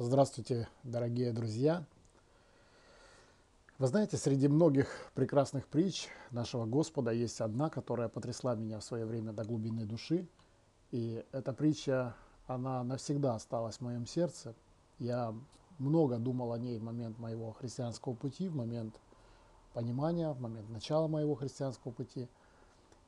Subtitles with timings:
[0.00, 1.84] Здравствуйте, дорогие друзья!
[3.78, 9.04] Вы знаете, среди многих прекрасных притч нашего Господа есть одна, которая потрясла меня в свое
[9.04, 10.28] время до глубины души.
[10.92, 12.14] И эта притча,
[12.46, 14.54] она навсегда осталась в моем сердце.
[15.00, 15.34] Я
[15.80, 18.94] много думал о ней в момент моего христианского пути, в момент
[19.74, 22.28] понимания, в момент начала моего христианского пути.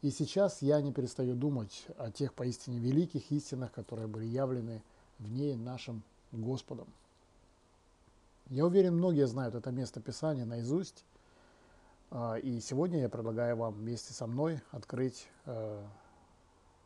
[0.02, 4.82] И сейчас я не перестаю думать о тех поистине великих истинах, которые были явлены
[5.20, 6.02] в ней нашим
[6.32, 6.88] Господом.
[8.48, 11.04] Я уверен, многие знают это место Писания наизусть.
[12.10, 15.28] А, и сегодня я предлагаю вам вместе со мной открыть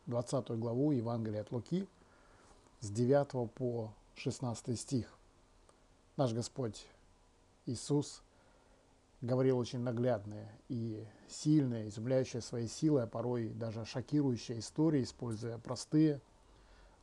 [0.05, 1.87] 20 э, главу Евангелия от Луки
[2.81, 5.11] с 9 по 16 стих.
[6.17, 6.85] Наш Господь
[7.65, 8.21] Иисус
[9.21, 16.21] говорил очень наглядные и сильные, изумляющие своей силой, а порой даже шокирующие истории, используя простые,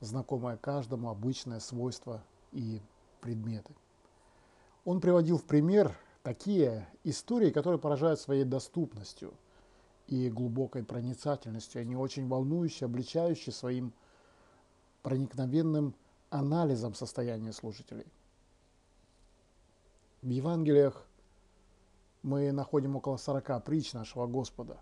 [0.01, 2.23] знакомые каждому обычное свойства
[2.53, 2.81] и
[3.21, 3.75] предметы.
[4.85, 9.35] Он приводил в пример такие истории, которые поражают своей доступностью
[10.07, 11.81] и глубокой проницательностью.
[11.81, 13.93] Они очень волнующие, обличающие своим
[15.03, 15.95] проникновенным
[16.31, 18.07] анализом состояния служителей.
[20.23, 21.05] В Евангелиях
[22.23, 24.79] мы находим около 40 притч нашего Господа.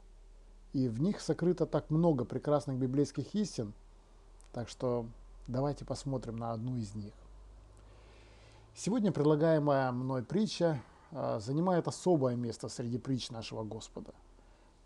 [0.72, 3.72] И в них сокрыто так много прекрасных библейских истин,
[4.52, 5.06] так что
[5.48, 7.14] давайте посмотрим на одну из них.
[8.82, 14.14] Сегодня предлагаемая мной притча а, занимает особое место среди притч нашего Господа.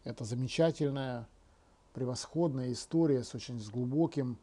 [0.03, 1.29] Это замечательная,
[1.93, 4.37] превосходная история с очень глубоким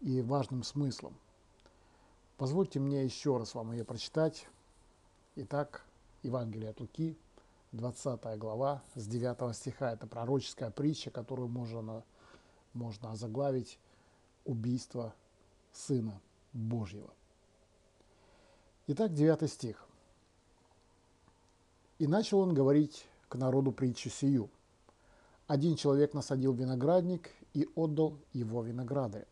[0.00, 1.14] и важным смыслом.
[2.38, 4.48] Позвольте мне еще раз вам ее прочитать.
[5.36, 5.84] Итак,
[6.22, 7.18] Евангелие от Луки,
[7.72, 9.92] 20 глава, с 9 стиха.
[9.92, 12.02] Это пророческая притча, которую можно,
[12.72, 13.78] можно озаглавить
[14.46, 15.14] «Убийство
[15.70, 16.18] Сына
[16.54, 17.10] Божьего».
[18.92, 19.86] Итак, 9 стих.
[22.00, 24.50] «И начал он говорить к народу притчу сию.
[25.46, 29.28] Один человек насадил виноградник и отдал его виноградарям.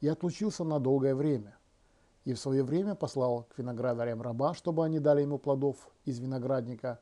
[0.00, 1.58] И отлучился на долгое время.
[2.24, 7.00] И в свое время послал к виноградарям раба, чтобы они дали ему плодов из виноградника,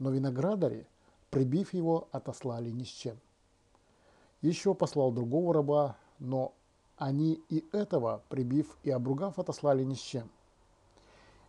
[0.00, 0.88] но виноградари,
[1.30, 3.20] прибив его, отослали ни с чем.
[4.42, 6.54] Еще послал другого раба, но
[6.96, 10.28] они и этого, прибив и обругав, отослали ни с чем–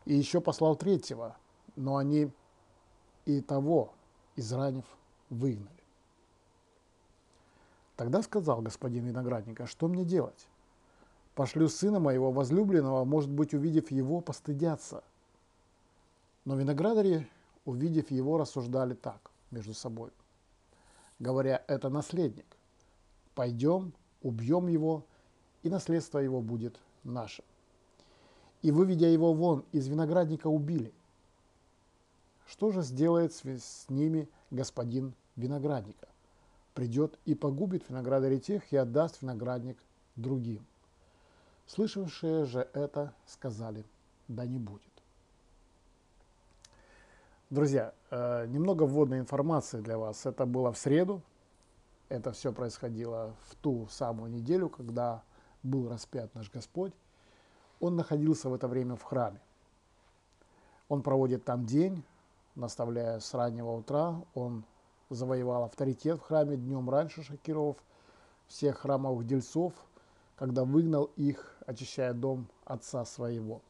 [0.06, 1.36] и еще послал третьего,
[1.76, 2.32] но они
[3.26, 3.94] и того,
[4.36, 4.86] изранив,
[5.30, 5.70] выгнали.
[7.96, 10.48] Тогда сказал господин виноградник, а что мне делать?
[11.34, 15.04] Пошлю сына моего возлюбленного, может быть, увидев его, постыдятся.
[16.46, 17.28] Но виноградари,
[17.66, 20.12] увидев его, рассуждали так между собой,
[21.20, 22.46] говоря, это наследник.
[23.34, 25.04] Пойдем, убьем его,
[25.64, 27.44] и наследство его будет наше
[28.66, 30.92] и, выведя его вон из виноградника, убили.
[32.48, 36.08] Что же сделает с ними господин виноградника?
[36.74, 39.78] Придет и погубит виноградарей тех и отдаст виноградник
[40.16, 40.66] другим.
[41.68, 43.86] Слышавшие же это сказали,
[44.28, 44.82] да не будет.
[47.52, 50.26] Друзья, э, немного вводной информации для вас.
[50.26, 51.22] Это было в среду.
[52.10, 55.22] Это все происходило в ту самую неделю, когда
[55.62, 56.94] был распят наш Господь.
[57.86, 59.40] Он находился в это время в храме.
[60.90, 62.04] Он проводит там день,
[62.56, 64.20] наставляя с раннего утра.
[64.34, 64.64] Он
[65.12, 67.78] завоевал авторитет в храме днем раньше, шокировав
[68.48, 69.74] всех храмовых дельцов,
[70.36, 73.62] когда выгнал их, очищая дом отца своего.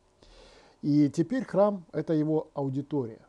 [0.81, 3.21] И теперь храм– это его аудитория.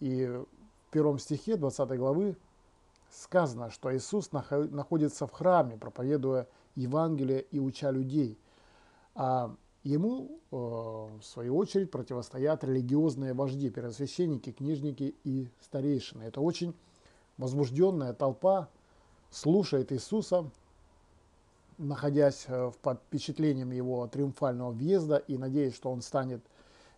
[0.00, 2.36] И в первом стихе 20 главы
[3.10, 8.36] сказано, что Иисус находится в храме, проповедуя Евангелие и уча людей.
[9.14, 9.54] А
[9.86, 16.24] Ему, э, в свою очередь, противостоят религиозные вожди, первосвященники, книжники и старейшины.
[16.24, 16.74] Это очень
[17.38, 18.68] возбужденная толпа
[19.30, 20.50] слушает Иисуса,
[21.78, 26.44] находясь э, под впечатлением его триумфального въезда и надеясь, что он станет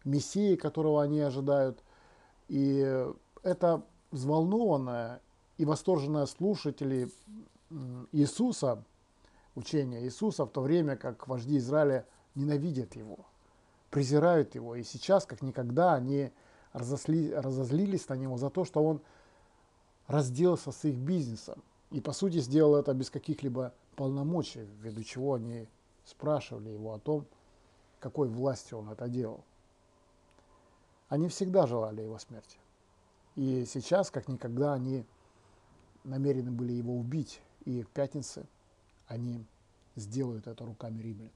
[0.06, 1.85] мессией, которого они ожидают.
[2.49, 3.05] И
[3.43, 3.82] это
[4.12, 5.20] взволнованное
[5.58, 7.11] и восторженное слушатели
[8.12, 8.82] Иисуса,
[9.56, 12.06] учения Иисуса, в то время как вожди Израиля–
[12.38, 13.19] ненавидят его,
[13.90, 14.76] презирают его.
[14.76, 16.31] И сейчас, как никогда, они
[16.73, 19.00] разосли, разозлились на него за то, что он
[20.06, 21.62] разделался с их бизнесом.
[21.90, 25.67] И, по сути, сделал это без каких-либо полномочий, ввиду чего они
[26.05, 27.26] спрашивали его о том,
[28.00, 29.44] какой властью он это делал.
[31.08, 32.58] Они всегда желали его смерти.
[33.35, 35.05] И сейчас, как никогда, они
[36.05, 37.40] намерены были его убить.
[37.64, 38.46] И к пятнице
[39.06, 39.44] они
[39.96, 41.31] сделают это руками римлян.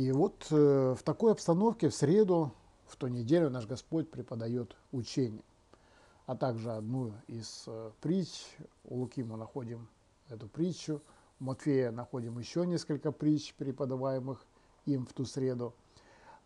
[0.00, 2.54] И вот э, в такой обстановке в среду,
[2.86, 5.42] в ту неделю наш Господь преподает учение,
[6.24, 8.46] а также одну из э, притч.
[8.84, 9.88] У Луки мы находим
[10.30, 11.02] эту притчу,
[11.38, 14.42] у Матфея находим еще несколько притч, преподаваемых
[14.86, 15.74] им в ту среду.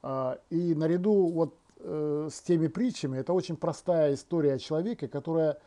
[0.03, 5.61] А, и наряду вот э, с теми притчами, это очень простая история о человеке, которая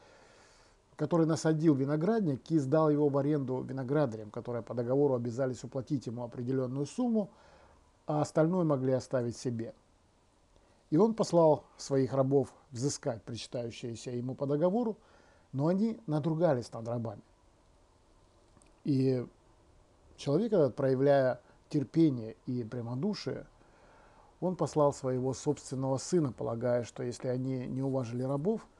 [0.97, 6.23] который насадил виноградник и сдал его в аренду виноградарям, которые по договору обязались уплатить ему
[6.23, 7.29] определенную сумму,
[8.07, 9.75] а остальное могли оставить себе.
[10.89, 14.97] И он послал своих рабов взыскать причитающиеся ему по договору,
[15.51, 17.21] но они надругались над рабами.
[18.83, 19.23] И
[20.15, 23.45] человек этот, проявляя терпение и прямодушие,
[24.39, 28.65] он послал своего собственного сына, полагая, что если они не уважили рабов–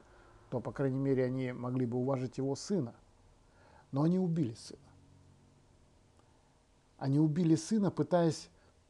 [0.50, 2.94] то, по крайней мере, они могли бы уважить его сына.
[3.92, 4.80] Но они убили сына.
[6.98, 8.48] Они убили сына, пытаясь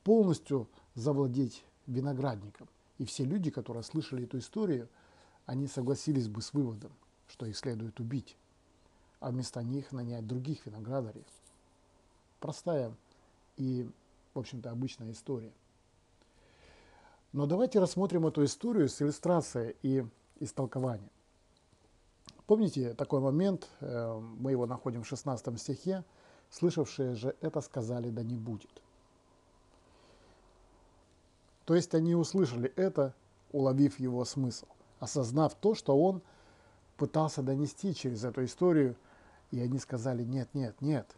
[0.08, 2.66] полностью завладеть виноградником.
[2.96, 4.88] И все люди, которые слышали эту историю,
[5.44, 6.92] они согласились бы с выводом,
[7.28, 8.34] что их следует убить,
[9.20, 11.26] а вместо них нанять других виноградарей.
[12.40, 12.90] Простая
[13.58, 13.86] и,
[14.32, 15.52] в общем-то, обычная история.
[17.34, 20.06] Но давайте рассмотрим эту историю с иллюстрацией и
[20.40, 21.10] истолкованием.
[22.46, 26.02] Помните такой момент, э, мы его находим в 16 стихе,
[26.48, 28.70] слышавшие же это сказали, да не будет.
[31.68, 33.14] То есть они услышали это,
[33.52, 34.64] уловив его смысл,
[35.00, 36.22] осознав то, что он
[36.96, 38.96] пытался донести через эту историю,
[39.50, 41.14] и они сказали, нет, нет, нет.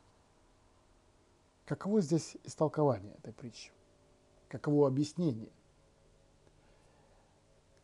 [1.67, 3.71] Каково здесь истолкование этой притчи?
[4.49, 5.53] Каково объяснение?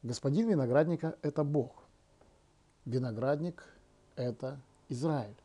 [0.02, 1.84] Господин виноградника– это Бог
[2.84, 3.62] виноградник–
[4.16, 5.36] это Израиль.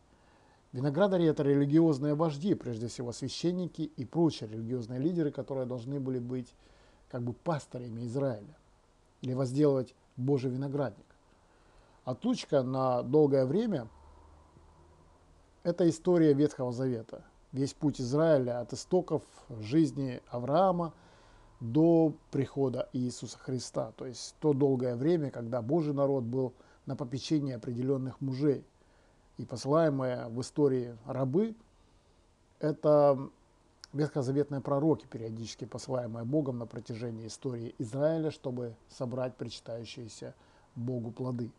[0.72, 6.56] Виноградари– это религиозные вожди, прежде всего священники и прочие религиозные лидеры, которые должны были быть
[7.12, 8.56] как бы пастырями Израиля
[9.22, 11.06] или возделывать Божий виноградник.
[12.06, 13.88] Отлучка на долгое время–
[15.64, 17.24] это история Ветхого Завета.
[17.52, 19.24] Весь путь Израиля от истоков
[19.60, 20.94] жизни Авраама
[21.60, 23.92] до прихода Иисуса Христа.
[23.98, 26.54] То есть то долгое время, когда Божий народ был–
[26.86, 28.66] на попечение определенных мужей.
[29.38, 31.56] И посылаемые в истории рабы–
[32.60, 33.30] это
[33.94, 40.34] ветхозаветные пророки, периодически посылаемые Богом на протяжении истории Израиля, чтобы собрать причитающиеся
[40.76, 41.52] Богу плоды.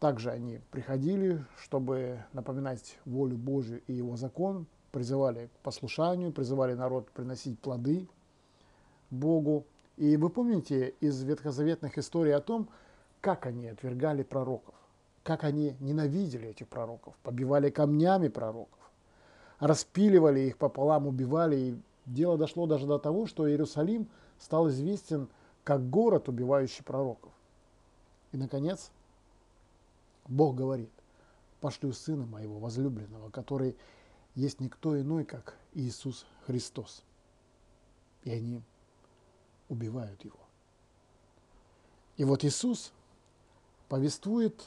[0.00, 7.08] Также они приходили, чтобы напоминать волю Божию и его закон, призывали к послушанию, призывали народ
[7.10, 8.08] приносить плоды
[9.10, 9.64] Богу.
[9.96, 12.68] И вы помните из ветхозаветных историй о том,
[13.20, 14.74] как они отвергали пророков,
[15.22, 18.81] как они ненавидели этих пророков, побивали камнями пророков,
[19.62, 21.56] распиливали их пополам, убивали.
[21.56, 25.28] И дело дошло даже до того, что Иерусалим стал известен
[25.62, 27.32] как город, убивающий пророков.
[28.32, 28.90] И, наконец,
[30.26, 30.90] Бог говорит,
[31.60, 33.76] пошлю Сына Моего возлюбленного, который
[34.34, 37.04] есть никто иной, как Иисус Христос.
[38.24, 38.62] И они
[39.68, 40.40] убивают его.
[42.16, 42.92] И вот Иисус
[43.88, 44.60] повествует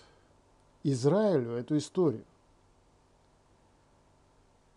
[0.83, 2.23] Израилю эту историю.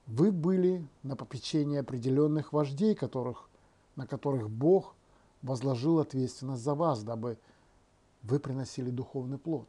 [0.09, 3.49] Вы были на попечении определенных вождей, которых,
[3.95, 4.95] на которых Бог
[5.43, 7.39] возложил ответственность за вас, дабы
[8.23, 9.69] вы приносили духовный плод.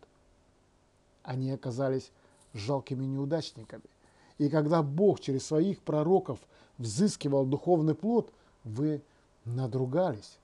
[1.21, 2.11] Они оказались
[2.53, 3.83] жалкими неудачниками.
[4.39, 6.39] И когда Бог через своих пророков
[6.79, 9.03] взыскивал духовный плод, вы
[9.45, 10.39] надругались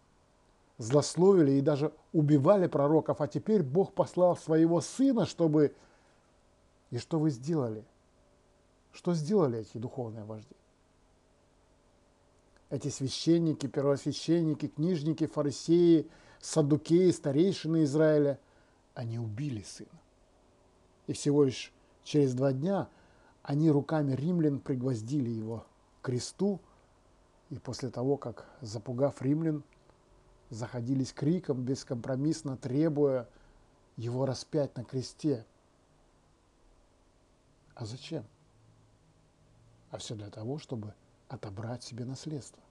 [0.77, 5.73] злословили и даже убивали пророков, а теперь Бог послал своего сына, чтобы...
[6.91, 7.83] И что вы сделали?
[8.95, 10.55] Что сделали эти духовные вожди?
[12.69, 16.09] Эти священники, первосвященники, книжники, фарисеи,
[16.39, 18.39] садукеи, старейшины Израиля,
[18.93, 19.99] они убили сына.
[21.07, 21.73] И всего лишь
[22.05, 22.87] через два дня
[23.43, 25.65] они руками римлян пригвоздили его
[26.01, 26.61] к кресту,
[27.49, 29.63] и после того, как, запугав римлян,
[30.49, 33.27] заходились криком, бескомпромиссно требуя
[33.97, 35.45] его распять на кресте.
[37.75, 38.23] А зачем?
[39.95, 40.93] А все для того, чтобы
[41.29, 42.61] отобрать себе наследство.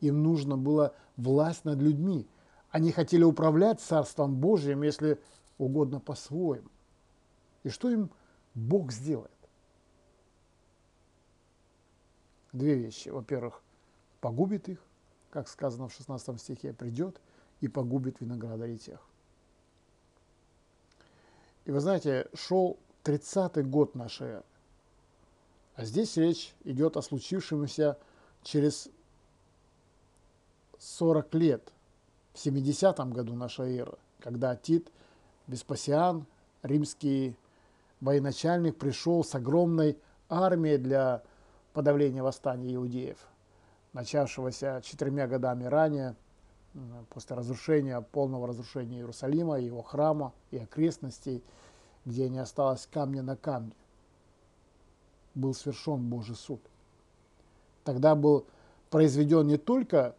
[0.00, 2.26] Им нужно было власть над людьми.
[2.70, 5.20] Они хотели управлять Царством Божьим, если
[5.58, 6.68] угодно по-своему.
[7.62, 8.10] И что им
[8.54, 9.30] Бог сделает?
[12.52, 13.10] Две вещи.
[13.10, 13.62] Во-первых,
[14.20, 14.82] погубит их,
[15.30, 17.20] как сказано в 16 стихе, придет
[17.60, 19.06] и погубит виноградарей тех.
[21.64, 24.44] И вы знаете, шел 30-й год нашей эры.
[25.76, 27.98] А здесь речь идет о случившемся
[28.42, 28.88] через
[30.78, 31.72] 40 лет,
[32.32, 34.90] в 70 году нашей эры, когда Тит
[35.46, 36.26] Веспасиан,
[36.62, 37.36] римский
[38.00, 41.22] военачальник, пришел с огромной армией для
[41.72, 43.18] подавления восстания иудеев,
[43.92, 46.16] начавшегося четырьмя годами ранее,
[47.10, 51.42] после разрушения, полного разрушения Иерусалима, его храма и окрестностей,
[52.04, 53.72] где не осталось камня на камне,
[55.36, 56.60] был свершен Божий суд.
[57.84, 58.46] Тогда был
[58.90, 60.16] произведен не только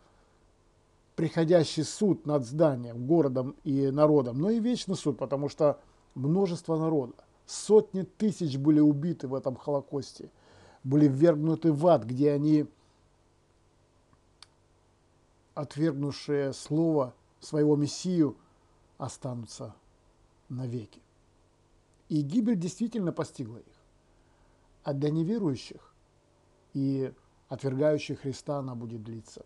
[1.16, 5.80] приходящий суд над зданием, городом и народом, но и вечный суд, потому что
[6.16, 7.14] множество народа,
[7.46, 10.30] сотни тысяч были убиты в этом Холокосте,
[10.84, 12.68] были ввергнуты в ад, где они,
[15.56, 18.38] отвергнувшие слово своего Мессию,
[19.00, 19.74] останутся
[20.50, 21.02] навеки.
[22.10, 23.77] И гибель действительно постигла их.
[24.88, 25.94] А для неверующих
[26.74, 27.14] и
[27.50, 29.46] отвергающих Христа она будет длиться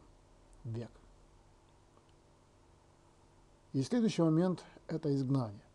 [0.64, 0.92] век.
[3.74, 5.66] И следующий момент– это изгнание.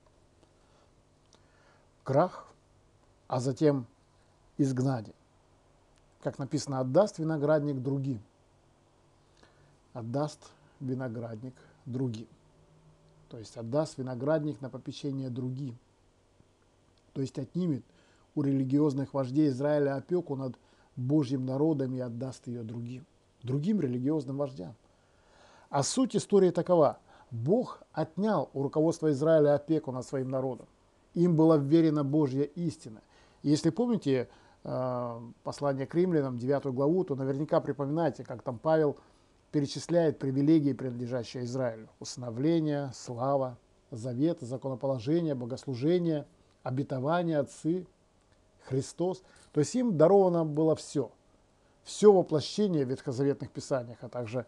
[2.04, 2.46] Крах,
[3.26, 3.88] а затем
[4.56, 5.16] изгнание.
[6.22, 8.22] Как написано, отдаст виноградник другим.
[9.94, 11.56] Отдаст виноградник
[11.86, 12.28] другим.
[13.30, 15.76] То есть отдаст виноградник на попечение другим.
[17.14, 17.84] То есть отнимет
[18.36, 20.54] у религиозных вождей Израиля опеку над
[20.94, 23.04] Божьим народом и отдаст ее другим.
[23.42, 24.74] Другим религиозным вождям.
[25.70, 26.98] А суть истории такова–
[27.30, 30.66] Бог отнял у руководства Израиля опеку над своим народом.
[31.14, 33.00] Им была вверена Божья истина.
[33.42, 34.28] Если помните
[34.64, 38.96] э, послание к римлянам, 9 главу, то наверняка припоминаете, как там Павел
[39.50, 41.88] перечисляет привилегии, принадлежащие Израилю.
[42.00, 43.56] Усыновление, слава,
[43.90, 46.26] завет, законоположение, богослужение,
[46.62, 47.86] обетование, отцы,
[48.66, 49.22] Христос.
[49.52, 51.10] То есть им даровано было все.
[51.84, 54.46] Все воплощение в ветхозаветных писаниях, а также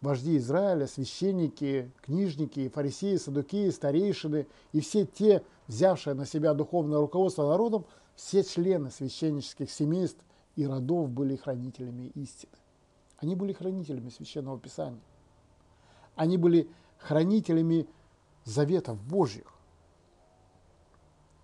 [0.00, 7.48] вожди Израиля, священники, книжники, фарисеи, садукеи, старейшины и все те, взявшие на себя духовное руководство
[7.48, 10.22] народом, все члены священнических семейств
[10.56, 12.52] и родов были хранителями истины.
[13.18, 15.00] Они были хранителями священного писания.
[16.14, 16.68] Они были
[16.98, 17.86] хранителями
[18.44, 19.52] заветов Божьих.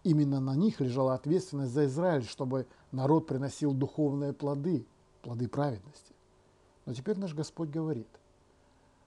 [0.09, 4.87] Именно на них лежала ответственность за Израиль, чтобы народ приносил духовные плоды,
[5.21, 6.15] плоды праведности.
[6.87, 8.09] Но теперь наш Господь говорит–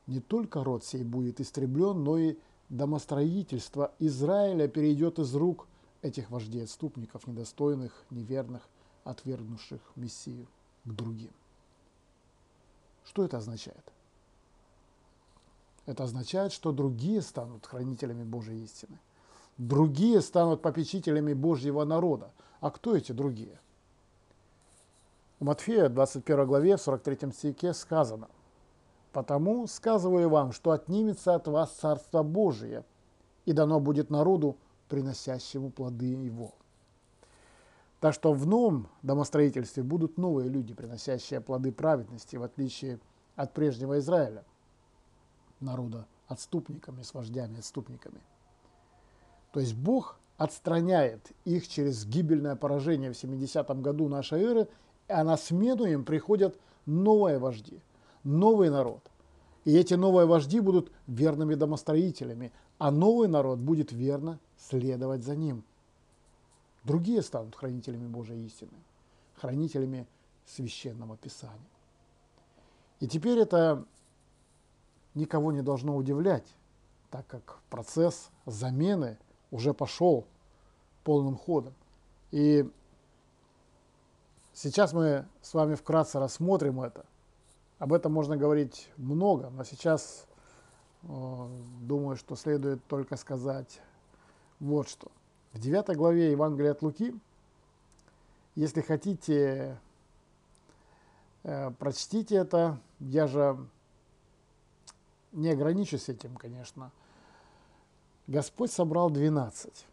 [0.08, 2.38] не только род сей будет истреблен, но и
[2.70, 5.68] домостроительство Израиля перейдет из рук
[6.02, 8.68] этих вождей отступников, недостойных, неверных,
[9.04, 10.48] отвергнувших Мессию
[10.84, 11.32] к другим.
[13.06, 13.94] Что это означает?
[15.86, 19.00] Это означает, что другие станут хранителями Божьей истины.
[19.62, 22.32] Другие станут попечителями Божьего народа.
[22.60, 23.60] А кто эти другие?
[25.40, 28.28] У Матфея, 21 главе, в 43 стихе сказано–
[29.12, 32.86] Потому сказываю вам, что отнимется от вас Царство Божие,
[33.46, 36.54] и дано будет народу, приносящему плоды его.
[38.00, 43.00] Так что в новом домостроительстве будут новые люди, приносящие плоды праведности, в отличие
[43.36, 44.44] от прежнего Израиля,
[45.60, 48.22] народа отступниками, с вождями отступниками.
[49.52, 54.68] То есть Бог отстраняет их через гибельное поражение в 70 году нашей эры,
[55.08, 57.80] а на смену им приходят новые вожди–
[58.24, 59.02] новый народ.
[59.66, 65.64] И эти новые вожди будут верными домостроителями, а новый народ будет верно следовать за ним.
[66.84, 68.72] Другие станут хранителями Божьей истины,
[69.36, 70.08] хранителями
[70.48, 71.60] священного Писания.
[73.00, 73.86] И теперь это
[75.14, 76.48] никого не должно удивлять,
[77.12, 79.20] так как процесс замены
[79.52, 80.26] уже пошел
[81.04, 81.74] полным ходом.
[82.32, 82.70] И
[84.54, 87.06] сейчас мы с вами вкратце рассмотрим это.
[87.80, 90.26] Об этом можно говорить много, но сейчас
[91.04, 91.48] э,
[91.82, 93.82] думаю, что следует только сказать
[94.60, 95.12] вот что.
[95.54, 97.14] В 9 главе Евангелия от Луки,
[98.56, 99.78] если хотите,
[101.44, 102.80] э, прочтите это.
[103.00, 103.58] Я же
[105.32, 106.92] не ограничусь этим, конечно.
[108.32, 109.86] Господь собрал 12.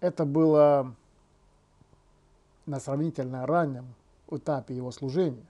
[0.00, 0.96] Это было
[2.66, 3.94] на сравнительно раннем
[4.32, 5.46] этапе его служения.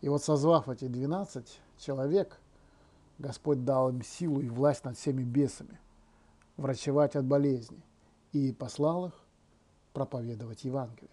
[0.00, 2.38] И вот созвав эти 12 человек,
[3.18, 5.76] Господь дал им силу и власть над всеми бесами,
[6.56, 7.82] врачевать от болезней,
[8.30, 9.14] и послал их
[9.92, 11.10] проповедовать Евангелие.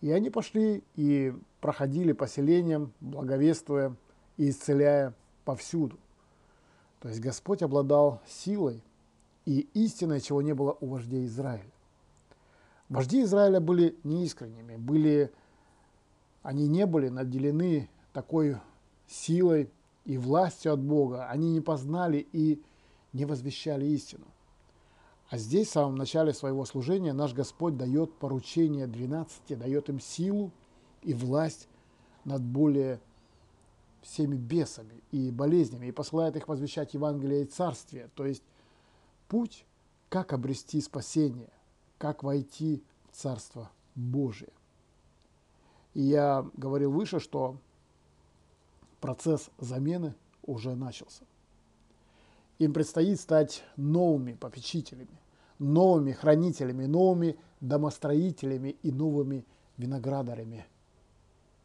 [0.00, 3.94] И они пошли и проходили поселением, благовествуя
[4.38, 5.12] и исцеляя
[5.44, 5.98] повсюду.
[7.04, 8.82] То есть Господь обладал силой
[9.44, 11.70] и истиной, чего не было у вождей Израиля.
[12.88, 15.30] Вожди Израиля были неискренними, были
[16.42, 18.56] они не были наделены такой
[19.06, 19.70] силой
[20.06, 22.62] и властью от Бога, они не познали и
[23.12, 24.24] не возвещали истину.
[25.28, 30.50] А здесь, в самом начале своего служения, наш Господь дает поручение 12, дает им силу
[31.02, 31.68] и власть
[32.24, 32.98] над более
[34.04, 38.42] всеми бесами и болезнями, и посылает их возвещать Евангелие и Царствие, то есть
[39.28, 39.66] путь,
[40.08, 41.50] как обрести спасение,
[41.98, 44.52] как войти в Царство Божие.
[45.94, 47.58] И я говорил выше, что
[49.00, 51.24] процесс замены уже начался.
[52.58, 55.18] Им предстоит стать новыми попечителями,
[55.58, 59.44] новыми хранителями, новыми домостроителями и новыми
[59.76, 60.66] виноградарями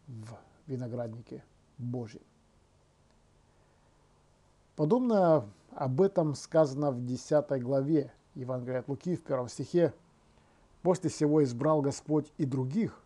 [0.07, 1.43] в винограднике
[1.77, 2.21] Божьем.
[4.79, 5.45] Подобно
[5.75, 9.93] об этом сказано в 10 главе Евангелия от Луки в первом стихе.
[10.83, 12.97] «После всего избрал Господь и других,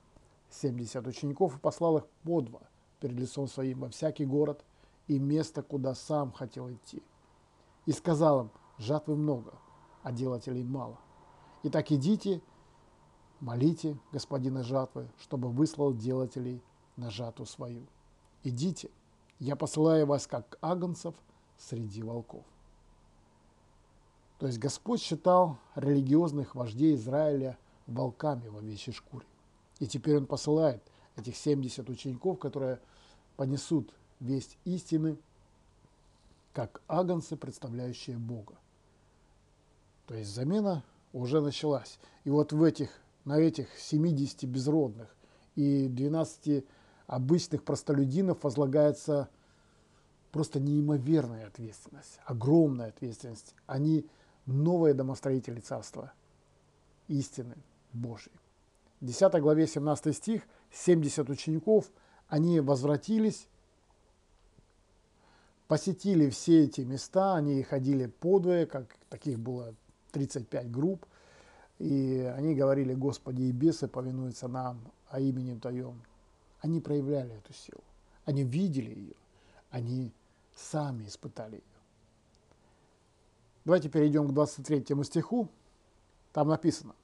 [0.51, 2.59] 70 учеников, и послал их по два
[2.99, 4.63] перед лицом своим во всякий город
[5.07, 7.01] и место, куда сам хотел идти.
[7.87, 9.55] И сказал им, жатвы много,
[10.03, 10.99] а делателей мало.
[11.63, 12.43] Итак, идите,
[13.39, 16.61] молите господина жатвы, чтобы выслал делателей
[16.97, 17.81] на жатву свою.
[18.43, 18.91] Идите,
[19.39, 21.15] я посылаю вас, как агнцев,
[21.69, 22.43] среди волков.
[24.39, 29.25] То есть Господь считал религиозных вождей Израиля волками в овечьей шкуре.
[29.79, 30.83] И теперь Он посылает
[31.15, 32.79] этих 70 учеников, которые
[33.37, 35.17] понесут весть истины,
[36.53, 38.55] как агнцы, представляющие Бога.
[40.07, 41.99] То есть замена уже началась.
[42.23, 42.89] И вот в этих,
[43.25, 45.15] на этих 70 безродных
[45.55, 46.65] и 12
[47.07, 49.29] обычных простолюдинов возлагается
[50.33, 53.53] просто неимоверная ответственность, огромная ответственность.
[53.67, 54.05] Они
[54.47, 56.11] новые домостроители царства
[57.07, 57.55] истины
[57.93, 58.33] Божьей.
[58.99, 61.91] В 10 главе 17 стих 70 учеников,
[62.27, 63.47] они возвратились,
[65.67, 69.75] посетили все эти места, они ходили подвое, как таких было
[70.13, 71.05] 35 групп,
[71.77, 74.79] и они говорили, Господи, и бесы повинуются нам,
[75.09, 76.01] а именем Твоем.
[76.61, 77.83] Они проявляли эту силу,
[78.25, 79.15] они видели ее,
[79.69, 80.11] они
[80.55, 81.63] сами испытали ее.
[83.65, 85.49] Давайте перейдем к 23 стиху.
[86.31, 86.95] Там написано,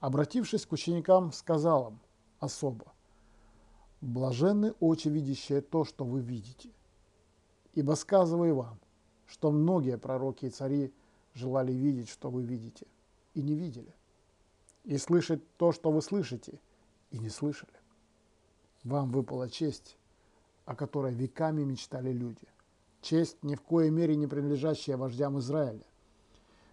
[0.00, 2.00] обратившись к ученикам, сказал им
[2.38, 2.92] особо,
[4.00, 6.70] «Блаженны очи, видящие то, что вы видите.
[7.74, 8.80] Ибо сказываю вам,
[9.26, 10.92] что многие пророки и цари
[11.34, 12.86] желали видеть, что вы видите,
[13.34, 13.94] и не видели,
[14.84, 16.58] и слышать то, что вы слышите,
[17.10, 17.72] и не слышали.
[18.82, 19.98] Вам выпала честь,
[20.64, 22.48] о которой веками мечтали люди–
[23.00, 25.84] честь ни в коей мере не принадлежащая вождям Израиля.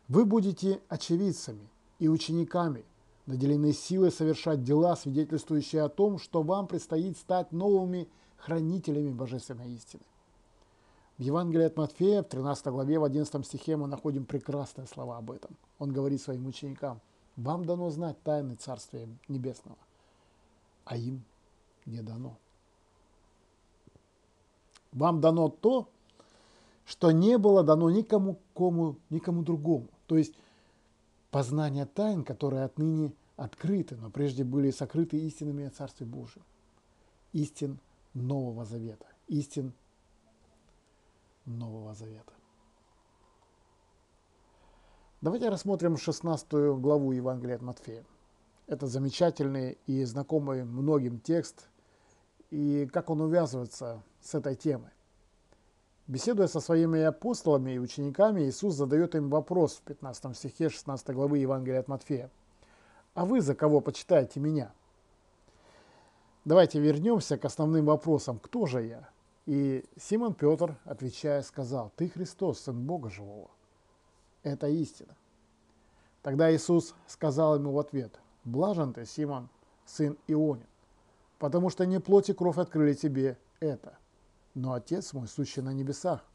[0.08, 2.86] Вы будете очевидцами и учениками,
[3.26, 10.04] наделены силой совершать дела, свидетельствующие о том, что вам предстоит стать новыми хранителями божественной истины.
[11.18, 15.32] В Евангелии от Матфея, в 13 главе, в 11 стихе мы находим прекрасные слова об
[15.32, 15.58] этом.
[15.80, 17.02] Он говорит своим ученикам,
[17.36, 19.78] вам дано знать тайны Царствия Небесного,
[20.86, 21.24] а им
[21.86, 22.38] не дано.
[24.92, 25.90] Вам дано то,
[26.88, 29.90] что не было дано никому, кому, никому другому.
[30.06, 30.34] То есть
[31.32, 36.44] познание тайн, которые отныне открыты, но прежде были сокрыты истинами о Царстве Божьем.
[37.34, 37.80] Истин
[38.14, 39.06] Нового Завета.
[39.28, 39.74] Истин
[41.46, 42.32] Нового Завета.
[45.20, 48.06] Давайте рассмотрим 16 главу Евангелия от Матфея.
[48.66, 51.68] Это замечательный и знакомый многим текст,
[52.50, 54.92] и как он увязывается с этой темой.
[56.08, 61.40] Беседуя со своими апостолами и учениками, Иисус задает им вопрос в 15 стихе 16 главы
[61.40, 62.30] Евангелия от Матфея.
[63.14, 64.72] «А вы за кого почитаете меня?»
[66.48, 68.40] Давайте вернемся к основным вопросам.
[68.40, 69.10] Кто же я?
[69.46, 73.50] И Симон Петр, отвечая, сказал, «Ты Христос, Сын Бога Живого».
[74.44, 75.14] Это истина.
[76.22, 79.50] Тогда Иисус сказал ему в ответ, «Блажен ты, Симон,
[79.86, 80.68] сын Ионин,
[81.38, 83.98] потому что не плоть и кровь открыли тебе это,
[84.58, 86.26] но Отец мой сущий на небесах.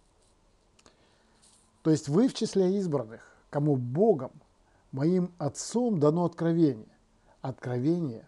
[1.82, 4.30] То есть вы в числе избранных, кому Богом,
[4.92, 6.86] моим Отцом дано откровение.
[7.40, 8.24] Откровение,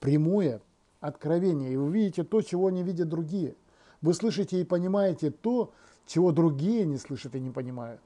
[0.00, 0.60] прямое
[1.00, 1.72] откровение.
[1.72, 3.54] И вы видите то, чего не видят другие.
[4.02, 5.72] Вы слышите и понимаете то,
[6.06, 8.00] чего другие не слышат и не понимают.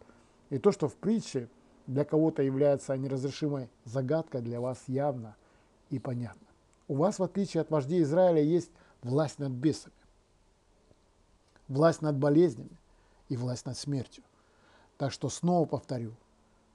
[0.51, 1.49] И то, что в притче
[1.87, 5.37] для кого-то является неразрешимой загадкой, для вас явно
[5.89, 6.47] и понятно.
[6.87, 8.71] У вас, в отличие от вождей Израиля, есть
[9.03, 9.95] власть над бесами
[11.69, 12.79] власть над болезнями
[13.29, 14.25] и власть над смертью.
[14.97, 16.13] Так что снова повторю,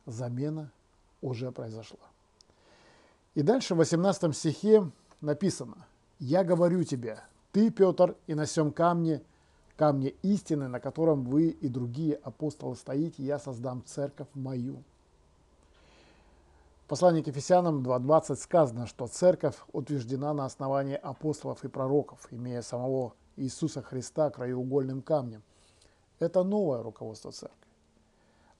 [0.06, 0.71] замена
[1.21, 1.99] уже произошла.
[3.36, 4.89] И дальше в 18 стихе
[5.21, 5.88] написано,
[6.19, 7.19] «Я говорю тебе,
[7.51, 9.21] Ты, Петр, и на сем камне,
[9.75, 14.84] камне истины, на котором вы и другие апостолы стоите, я создам церковь мою.
[16.84, 22.62] В послании к Ефесянам 2.20 сказано, что церковь утверждена на основании апостолов и пророков, имея
[22.62, 25.43] самого Иисуса Христа краеугольным камнем.
[26.19, 27.57] Это новое руководство церкви.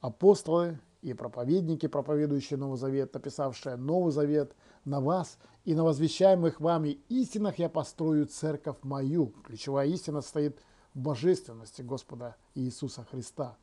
[0.02, 4.54] Апостолы и проповедники, проповедующие Новый Завет, написавшие Новый Завет,
[4.86, 9.28] на вас и на возвещаемых вами истинах я построю церковь мою.
[9.46, 10.60] Ключевая истина стоит
[10.94, 13.56] в божественности Господа Иисуса Христа.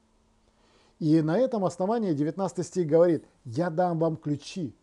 [0.98, 4.74] И на этом основании 19 стих говорит, «Я дам вам ключи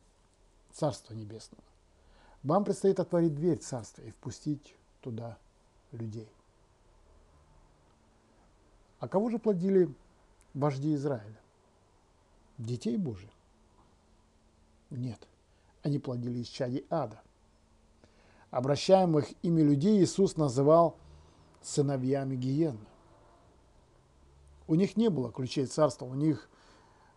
[0.71, 1.63] Царства Небесного».
[2.43, 5.37] Вам предстоит отворить дверь Царства и впустить туда
[5.91, 6.29] людей.
[8.99, 9.93] А кого же плодили
[10.53, 11.39] вожди Израиля?
[12.57, 13.29] Детей Божьих?
[14.89, 15.27] Нет,
[15.83, 17.21] они плодили из чади ада.
[18.49, 20.97] Обращаемых ими людей Иисус называл
[21.61, 22.87] сыновьями гиенны.
[24.67, 26.49] У них не было ключей царства, у них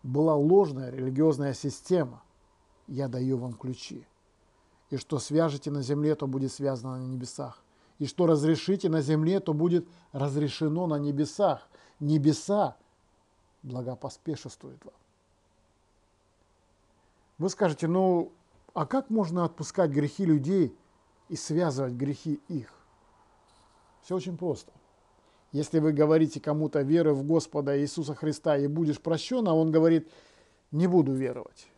[0.02, 2.22] была ложная религиозная система.
[2.86, 4.06] Я даю вам ключи.
[4.90, 7.62] И что свяжете на земле, то будет связано на небесах.
[8.00, 11.68] И что разрешите на земле, то будет разрешено на небесах.
[12.00, 12.76] Небеса
[13.62, 14.94] благопоспешествуют вам.
[17.36, 18.32] Вы скажете, ну,
[18.72, 20.74] а как можно отпускать грехи людей
[21.28, 22.72] и связывать грехи их?
[24.00, 24.72] Все очень просто.
[25.52, 30.10] Если вы говорите кому-то веры в Господа Иисуса Христа и будешь прощен, а он говорит,
[30.70, 31.68] не буду веровать,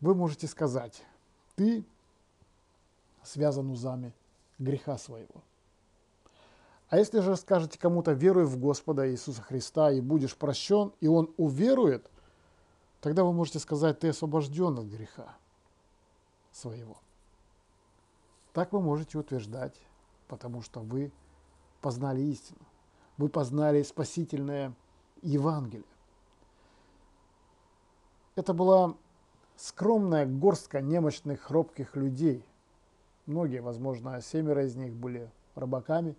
[0.00, 1.04] вы можете сказать,
[1.54, 1.84] ты
[3.22, 4.12] связан узами
[4.62, 5.42] греха своего.
[6.88, 11.32] А если же скажете кому-то, веруй в Господа Иисуса Христа и будешь прощен, и он
[11.36, 12.10] уверует,
[13.00, 15.36] тогда вы можете сказать, ты освобожден от греха
[16.50, 16.98] своего.
[18.52, 19.80] Так вы можете утверждать,
[20.28, 21.10] потому что вы
[21.80, 22.60] познали истину.
[23.16, 24.74] Вы познали спасительное
[25.22, 25.84] Евангелие.
[28.34, 28.94] Это была
[29.56, 32.44] скромная горстка немощных, хрупких людей–
[33.26, 36.16] Многие, возможно, семеро из них были рыбаками,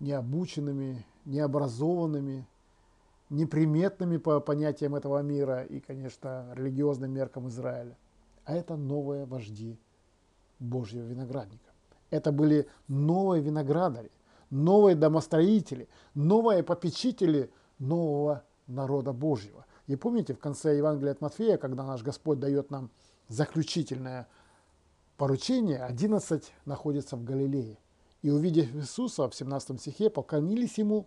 [0.00, 2.46] необученными, необразованными,
[3.30, 7.96] неприметными по понятиям этого мира и, конечно, религиозным меркам Израиля.
[8.44, 9.78] А это новые вожди
[10.58, 11.70] Божьего виноградника.
[12.10, 14.10] Это были новые виноградари,
[14.50, 19.66] новые домостроители, новые попечители нового народа Божьего.
[19.86, 22.90] И помните, в конце Евангелия от Матфея, когда наш Господь дает нам
[23.28, 24.28] заключительное
[25.16, 27.78] поручение 11 находится в Галилее.
[28.22, 31.06] И увидев Иисуса в 17 стихе, поклонились Ему,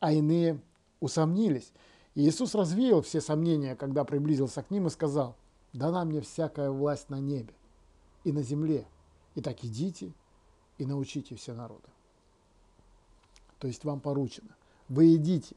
[0.00, 0.60] а иные
[1.00, 1.72] усомнились.
[2.14, 5.36] И Иисус развеял все сомнения, когда приблизился к ним и сказал,
[5.72, 7.54] «Дана мне всякая власть на небе
[8.24, 8.86] и на земле.
[9.34, 10.12] Итак, идите
[10.78, 11.88] и научите все народы».
[13.58, 14.54] То есть вам поручено.
[14.88, 15.54] Вы идите.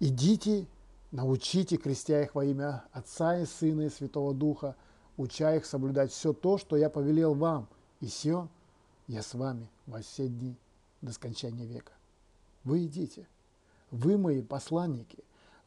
[0.00, 0.66] Идите,
[1.12, 4.74] научите, крестя их во имя Отца и Сына и Святого Духа–
[5.16, 7.68] уча их соблюдать все то, что я повелел вам,
[8.00, 8.48] и все
[9.06, 10.56] я с вами во все дни
[11.00, 11.92] до скончания века.
[12.64, 13.26] Вы идите,
[13.90, 15.18] вы мои посланники,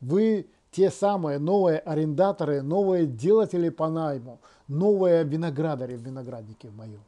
[0.02, 7.04] вы те самые новые арендаторы, новые делатели по найму, новые виноградари в винограднике моем.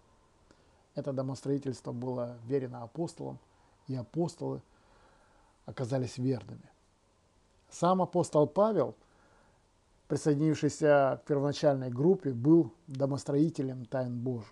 [0.96, 3.38] Это домостроительство было верено апостолам,
[3.88, 4.62] и апостолы
[5.66, 6.70] оказались верными.
[7.70, 8.96] Сам апостол Павел–
[10.12, 14.52] присоединившийся к первоначальной группе, был домостроителем тайн Божьих.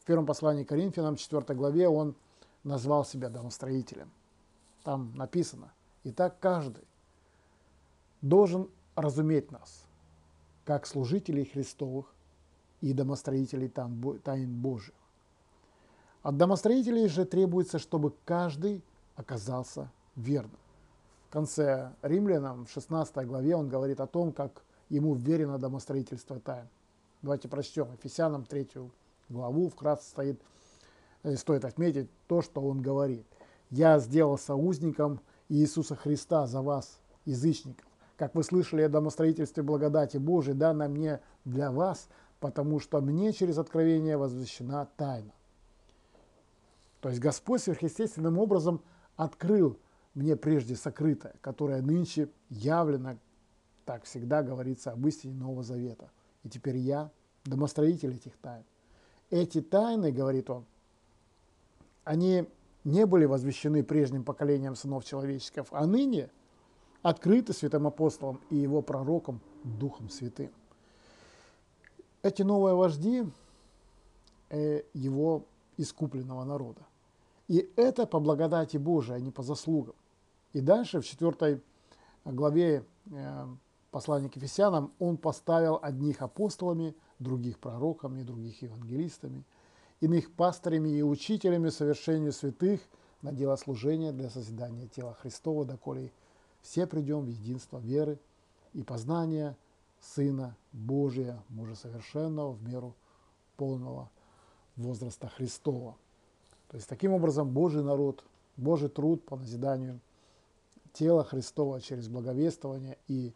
[0.00, 2.14] В первом послании к Коринфянам, 4 главе, он
[2.62, 4.10] назвал себя домостроителем.
[4.84, 5.72] Там написано,
[6.04, 6.84] «Итак, каждый
[8.20, 9.86] должен разуметь нас,
[10.66, 12.12] как служителей Христовых
[12.82, 14.94] и домостроителей тайн Божьих.
[16.22, 18.84] От домостроителей же требуется, чтобы каждый
[19.16, 20.59] оказался верным
[21.30, 26.66] в конце Римлянам, в 16 главе, он говорит о том, как ему верено домостроительство тайн.
[27.22, 28.90] Давайте прочтем Ефесянам 3
[29.28, 30.42] главу, вкратце стоит,
[31.22, 33.24] э, стоит отметить то, что он говорит.
[33.70, 37.86] «Я сделал соузником Иисуса Христа за вас, язычников.
[38.16, 42.08] Как вы слышали о домостроительстве благодати Божией, данной мне для вас,
[42.40, 45.30] потому что мне через откровение возвещена тайна».
[47.00, 48.80] То есть Господь сверхъестественным образом
[49.14, 49.78] открыл
[50.14, 53.16] мне прежде сокрытое, которое нынче явлено,
[53.84, 56.10] так всегда говорится об истине Нового Завета.
[56.44, 57.10] И теперь я
[57.44, 58.64] домостроитель этих тайн.
[59.30, 60.64] Эти тайны, говорит он,
[62.04, 62.46] они
[62.84, 66.30] не были возвещены прежним поколением сынов человеческих, а ныне
[67.02, 70.50] открыты святым апостолом и его пророком Духом Святым.
[72.22, 73.24] Эти новые вожди,
[74.50, 75.44] э, его
[75.76, 76.82] искупленного народа.
[77.48, 79.94] И это по благодати Божией, а не по заслугам.
[80.52, 81.60] И дальше в 4
[82.24, 83.46] главе э,
[83.90, 89.44] послания к Ефесянам он поставил одних апостолами, других пророками, других евангелистами,
[90.00, 92.80] иных пастырями и учителями совершению святых
[93.22, 96.10] на дело служения для созидания тела Христова, доколе
[96.62, 98.18] все придем в единство веры
[98.72, 99.56] и познания
[100.00, 102.94] Сына Божия, мужа совершенного в меру
[103.56, 104.10] полного
[104.76, 105.96] возраста Христова.
[106.68, 108.24] То есть таким образом Божий народ,
[108.56, 110.00] Божий труд по назиданию
[110.92, 113.32] тела Христова через благовествование и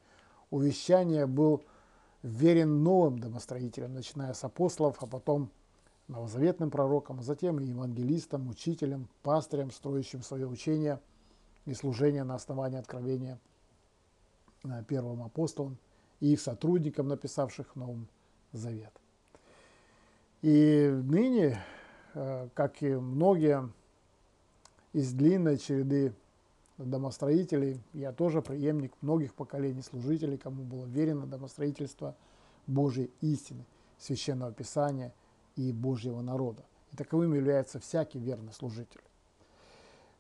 [0.51, 1.65] увещание был
[2.23, 5.51] верен новым домостроителям, начиная с апостолов, а потом
[6.09, 11.01] новозаветным пророкам, а затем и евангелистам, учителям, пастырям, строящим свое учение
[11.67, 13.39] и служение на основании откровения
[14.65, 15.79] э, первым апостолам
[16.21, 18.09] и их сотрудникам, написавших Новым
[18.53, 18.93] Завет.
[20.43, 21.59] И ныне,
[22.15, 23.69] э, как и многие
[24.93, 26.15] из длинной череды
[26.79, 32.17] домостроителей, я тоже преемник многих поколений служителей, кому было верено домостроительство
[32.67, 33.65] Божьей истины,
[33.99, 35.15] Священного Писания
[35.57, 36.65] и Божьего народа.
[36.93, 39.01] И таковым является всякий верный служитель.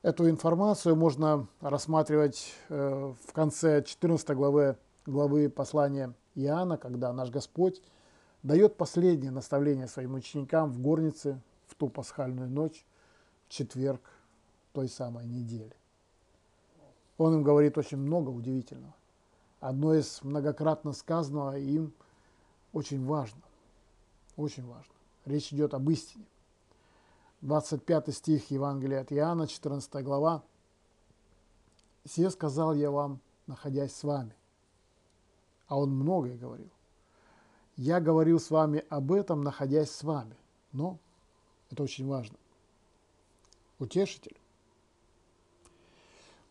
[0.02, 7.80] Эту информацию можно рассматривать э, в конце 14 главы, главы послания Иоанна, когда наш Господь
[8.42, 12.84] дает последнее наставление своим ученикам в горнице в ту пасхальную ночь,
[13.46, 14.02] в четверг
[14.72, 15.74] той самой недели.
[17.18, 18.94] Он им говорит очень много удивительного.
[19.60, 21.92] Одно из многократно сказанного им
[22.72, 23.40] очень важно.
[24.36, 24.92] Очень важно.
[25.24, 26.26] Речь идет об истине.
[27.40, 30.42] 25 стих Евангелия от Иоанна, 14 глава.
[32.04, 34.34] «Все сказал я вам, находясь с вами».
[35.66, 36.70] А он многое говорил.
[37.76, 40.36] Я говорил с вами об этом, находясь с вами.
[40.72, 40.98] Но
[41.70, 42.36] это очень важно.
[43.78, 44.36] Утешитель.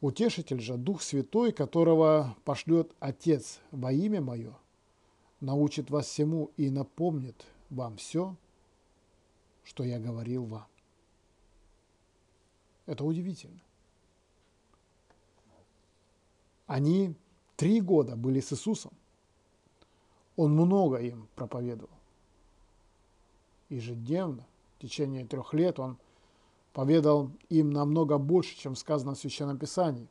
[0.04, 4.54] Утешитель же, Дух Святой, которого пошлет Отец во имя Мое,
[5.40, 8.36] научит вас всему и напомнит вам все,
[9.64, 10.68] что я говорил вам.
[12.86, 13.62] Это удивительно.
[16.68, 17.16] Они
[17.56, 18.92] три года были с Иисусом.
[20.36, 21.98] Он много им проповедовал.
[23.70, 25.98] Ежедневно, в течение трех лет он
[26.74, 30.08] поведал им намного больше, чем сказано в Священном Писании.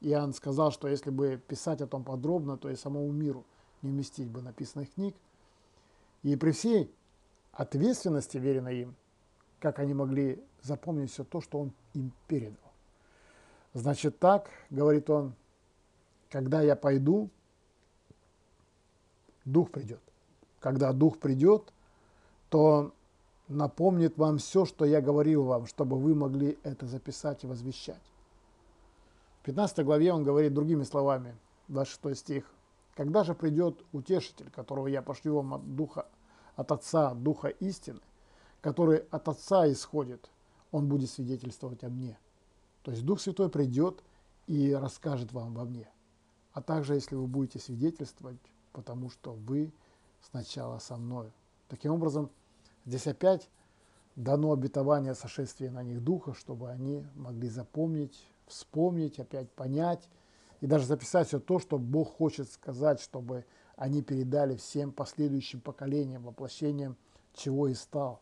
[0.00, 3.44] Иоанн сказал, что если бы писать о том подробно, то и самому миру
[3.82, 5.14] не вместить бы написанных книг.
[6.22, 6.90] И при всей
[7.52, 8.94] ответственности, веренной им,
[9.60, 12.58] как они могли запомнить все то, что он им передал.
[13.74, 15.34] Значит так, говорит он,
[16.30, 17.30] когда я пойду,
[19.44, 20.00] Дух придет.
[20.60, 21.72] Когда Дух придет,
[22.48, 22.92] то
[23.48, 28.02] напомнит вам все, что я говорил вам, чтобы вы могли это записать и возвещать.
[29.40, 31.36] В 15 главе он говорит другими словами,
[31.68, 32.52] 26 стих.
[32.94, 36.06] «Когда же придет утешитель, которого я пошлю вам от, духа,
[36.54, 38.00] от Отца, Духа истины,
[38.60, 40.30] который от Отца исходит,
[40.70, 42.18] он будет свидетельствовать о мне».
[42.82, 44.02] То есть Дух Святой придет
[44.46, 45.88] и расскажет вам во мне.
[46.52, 48.38] А также, если вы будете свидетельствовать,
[48.72, 49.72] потому что вы
[50.22, 51.32] сначала со мной.
[51.68, 52.30] Таким образом,
[52.86, 53.50] здесь опять
[54.14, 60.08] дано обетование сошествия на них Духа, чтобы они могли запомнить, вспомнить, опять понять
[60.60, 63.44] и даже записать все то, что Бог хочет сказать, чтобы
[63.76, 66.96] они передали всем последующим поколениям, воплощением
[67.34, 68.20] чего и стал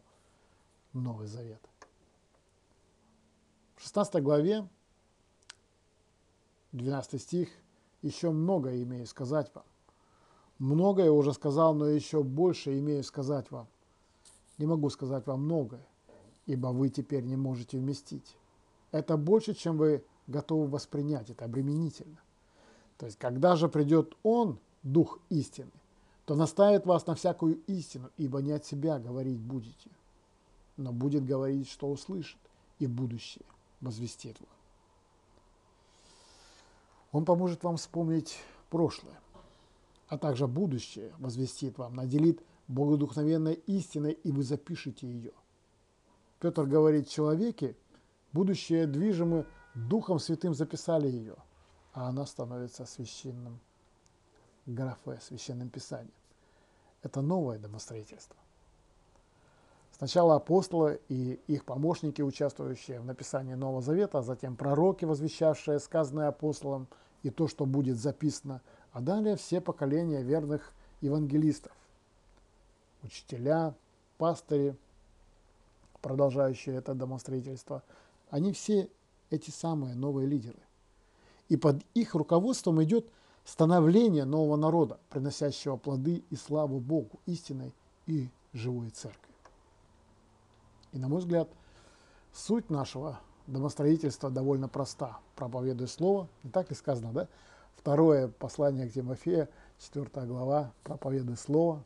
[0.93, 1.61] Новый Завет.
[3.77, 4.67] В 16 главе,
[6.73, 7.49] 12 стих,
[8.03, 9.65] еще многое имею сказать вам,
[10.59, 13.67] Многое уже сказал, но еще больше имею сказать вам.
[14.59, 15.87] Не могу сказать вам многое,
[16.47, 18.37] ибо вы теперь не можете вместить.
[18.93, 22.19] Это больше, чем вы готовы воспринять, это обременительно.
[22.97, 25.73] То есть, когда же придет Он, Дух истины,
[26.27, 29.91] то наставит вас на всякую истину, ибо не от себя говорить будете,
[30.77, 32.39] но будет говорить, что услышит,
[32.79, 33.47] и будущее
[33.81, 34.49] возвестит вам.
[37.13, 38.39] Он поможет вам вспомнить
[38.69, 39.19] прошлое,
[40.09, 45.33] а также будущее возвестит вам, наделит богодухновенной истиной, и вы запишете ее.
[46.41, 47.77] Петр говорит, человеки,
[48.33, 51.37] будущее движимы Духом Святым записали ее,
[51.93, 53.61] а она становится священным
[54.67, 56.13] графе, священным писанием.
[57.03, 58.37] Это новое домостроительство.
[59.93, 66.29] Сначала апостолы и их помощники, участвующие в написании Нового Завета, а затем пророки, возвещавшие сказанное
[66.29, 66.89] апостолом
[67.23, 68.61] и то, что будет записано–
[68.95, 71.73] а далее все поколения верных евангелистов,
[73.05, 73.75] учителя,
[74.19, 74.77] пастыри,
[76.01, 77.83] продолжающие это домостроительство,
[78.31, 78.89] они все
[79.31, 80.59] эти самые новые лидеры.
[81.49, 83.07] И под их руководством идет
[83.45, 87.73] становление нового народа, приносящего плоды и славу Богу, истинной
[88.07, 89.35] и живой церкви.
[90.93, 91.49] И, на мой взгляд,
[92.33, 95.19] суть нашего домостроительства довольно проста.
[95.37, 97.29] Проповедуя слово, не так ли сказано, да?
[97.77, 101.83] Второе послание к Тимофею, 4 глава, проповедуй слово,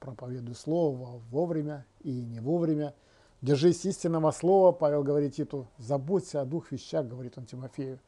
[0.00, 2.94] проповедуй слово вовремя и не вовремя.
[3.42, 8.00] Держись истинного слова, Павел говорит Титу, заботься о двух вещах, говорит он Тимофею.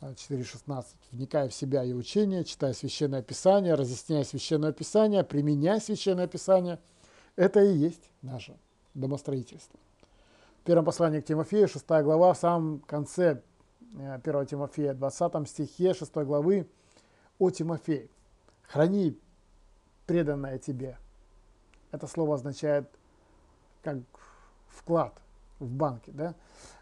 [0.00, 0.86] 4.16.
[1.12, 6.78] Вникая в себя и учение, читая Священное Писание, разъясняя Священное Писание, применяя Священное Писание.
[7.36, 8.56] Это и есть наше
[8.94, 9.78] домостроительство.
[10.62, 13.42] В первом послании к Тимофею, 6 глава, в самом конце
[13.94, 16.66] 1 э, Тимофея, 20 стихе 6 главы,
[17.38, 18.10] «О Тимофей,
[18.62, 19.18] храни
[20.10, 20.98] преданное тебе».
[21.92, 22.90] Это слово означает
[23.82, 23.98] как
[24.66, 25.14] вклад
[25.60, 26.34] в банке, да?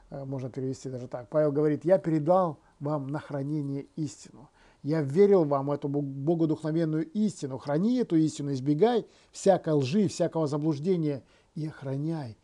[0.09, 1.29] Э, можно перевести даже так.
[1.29, 4.49] Павел говорит, я передал вам на хранение истину.
[4.83, 7.59] Я верил вам эту богодухновенную истину.
[7.59, 11.23] Храни эту истину, избегай всякой лжи, всякого заблуждения
[11.55, 12.39] и охраняй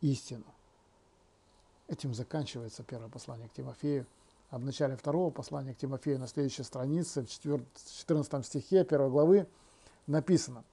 [0.00, 0.44] истину.
[1.88, 4.06] Этим заканчивается первое послание к Тимофею.
[4.50, 9.48] А в начале второго послания к Тимофею на следующей странице, в 14 стихе первой главы,
[10.06, 10.64] написано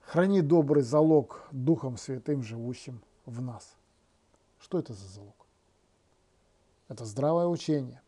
[0.00, 3.74] «Храни добрый залог Духом Святым, живущим в нас».
[4.60, 5.34] Что это за залог?
[6.88, 8.00] Это здравое учение,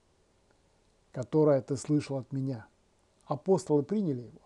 [1.12, 2.66] которое ты слышал от меня.
[3.26, 4.40] Апостолы приняли его,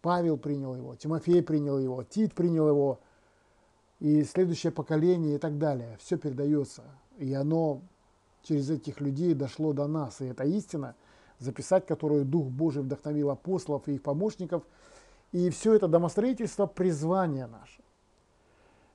[0.00, 3.00] Павел принял его, Тимофей принял его, Тит принял его,
[4.00, 5.96] и следующее поколение и так далее.
[6.00, 6.84] Все передается.
[7.18, 7.82] И оно
[8.42, 10.20] через этих людей дошло до нас.
[10.20, 10.94] И это истина,
[11.38, 14.62] записать которую Дух Божий вдохновил апостолов и их помощников.
[15.32, 17.82] И все это домостроительство– призвание наше.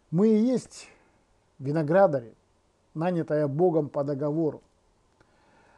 [0.10, 0.88] Мы и есть
[1.60, 2.36] виноградари,
[2.94, 4.62] нанятая Богом по договору,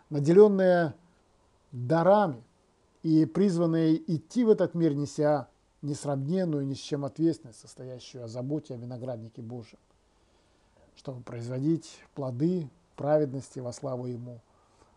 [0.10, 0.94] наделенные
[1.72, 2.44] дарами
[3.04, 5.48] и призванные идти в этот мир, неся
[5.82, 9.80] несравненную ни с чем ответственность, состоящую о заботе о винограднике Божьем,
[10.96, 14.40] чтобы производить плоды праведности во славу Ему.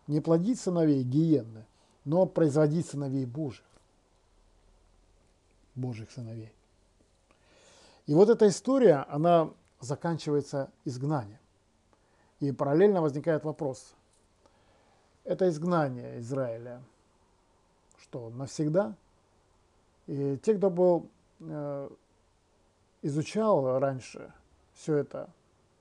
[0.07, 1.65] Не плодить сыновей гиенны,
[2.05, 3.68] но производить сыновей Божьих,
[5.75, 6.53] Божьих сыновей.
[8.05, 11.39] И вот эта история, она заканчивается изгнанием.
[12.39, 13.93] И параллельно возникает вопрос.
[15.23, 16.81] Это изгнание Израиля,
[17.97, 18.95] что навсегда–
[20.09, 21.07] и те, кто был,
[21.39, 21.89] э,
[23.03, 24.33] изучал раньше
[24.73, 25.29] все это,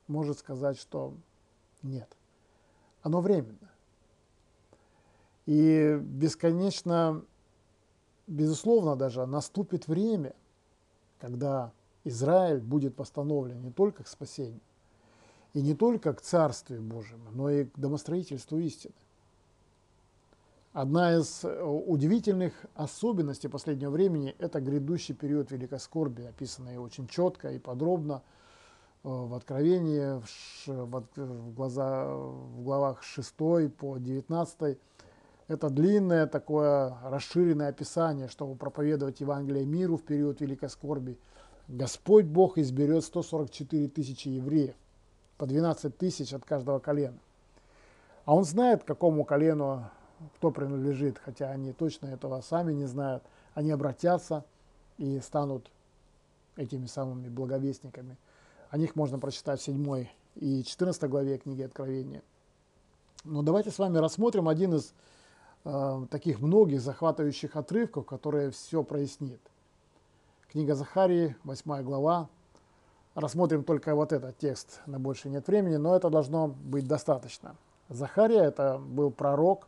[0.06, 1.14] может сказать, что
[1.82, 2.14] нет.
[3.00, 3.70] Оно временно.
[5.46, 7.24] И бесконечно,
[8.28, 10.34] безусловно даже, наступит время,
[11.18, 11.72] когда
[12.04, 14.60] Израиль будет восстановлен не только к спасению,
[15.54, 18.94] и не только к Царствию Божьему, но и к домостроительству истины.
[20.72, 27.50] Одна из э, удивительных особенностей последнего времени– это грядущий период великой скорби, описанный очень четко
[27.50, 28.22] и подробно
[29.02, 30.22] э, в Откровении,
[30.66, 33.34] в, глаза, в главах 6
[33.76, 34.78] по 19.
[35.48, 41.18] Это длинное такое расширенное описание, чтобы проповедовать Евангелие миру в период великой скорби.
[41.66, 44.74] Господь Бог изберет 144 тысячи евреев,
[45.38, 47.18] по 12 тысяч от каждого колена.
[48.26, 49.90] А Он знает, какому колену
[50.36, 53.22] кто принадлежит, хотя они точно этого сами не знают,
[53.54, 54.44] они обратятся
[54.96, 55.70] и станут
[56.56, 58.16] этими самыми благовестниками.
[58.70, 62.22] О них можно прочитать в 7 и 14 главе книги Откровения.
[63.24, 64.92] Но давайте с вами рассмотрим один из
[65.64, 69.40] э, таких многих захватывающих отрывков, которые все прояснит.
[70.50, 72.28] Книга Захарии, 8 глава.
[73.14, 77.56] Рассмотрим только вот этот текст, на больше нет времени, но это должно быть достаточно.
[77.88, 79.66] Захария– это был пророк,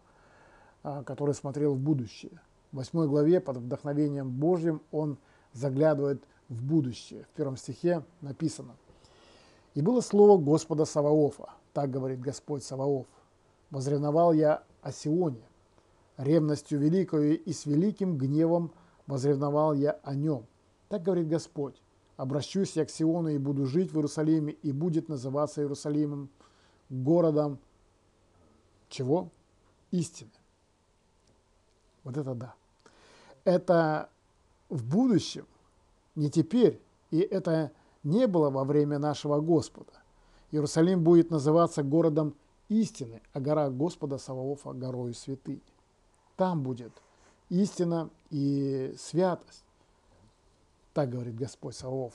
[0.83, 2.41] а, который смотрел в будущее.
[2.73, 5.19] В восьмой главе под вдохновением Божьим он
[5.53, 7.25] заглядывает в будущее.
[7.25, 8.77] В первом стихе написано
[9.75, 13.07] «И было слово Господа Саваофа, так говорит Господь Саваоф,
[13.71, 15.43] возревновал я о Сионе,
[16.23, 18.73] ревностью великою и с великим гневом
[19.07, 20.47] возревновал я о нем.
[20.89, 21.81] Так говорит Господь,
[22.17, 26.29] обращусь я к Сиону и буду жить в Иерусалиме, и будет называться Иерусалимом
[26.89, 27.59] городом
[28.91, 29.31] чего?
[29.93, 30.31] Истины.
[32.05, 32.55] Вот это да.
[33.45, 34.11] Это
[34.69, 35.47] в будущем,
[36.15, 39.93] не теперь, и это не было во время нашего Господа.
[40.51, 42.35] Иерусалим будет называться городом
[42.69, 45.63] истины, а гора Господа Саваофа горою святынь.
[46.41, 46.93] Там будет
[47.51, 49.63] истина и святость.
[50.95, 52.15] Так говорит Господь Саваоф.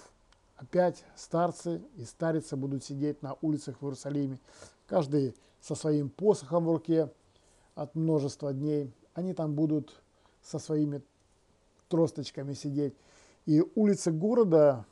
[0.55, 4.39] Опять старцы и старицы будут сидеть на улицах в Иерусалиме,
[4.87, 7.11] каждый со своим посохом в руке
[7.75, 8.91] от множества дней.
[9.13, 10.01] Они там будут
[10.41, 11.03] со своими
[11.87, 12.95] тросточками сидеть.
[13.45, 14.85] И улицы города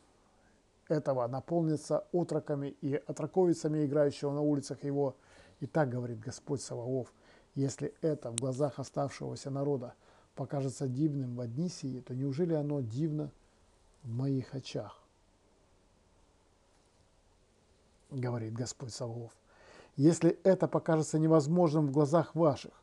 [0.90, 5.16] этого наполнятся отроками и отроковицами, играющего на улицах его.
[5.60, 7.12] И так говорит Господь Саваоф,
[7.56, 9.94] если это в глазах оставшегося народа
[10.36, 13.32] покажется дивным в одни сии, то неужели оно дивно
[14.04, 15.00] в моих очах?
[18.10, 19.32] Говорит Господь Саваоф.
[19.96, 22.74] Если это покажется невозможным в глазах ваших,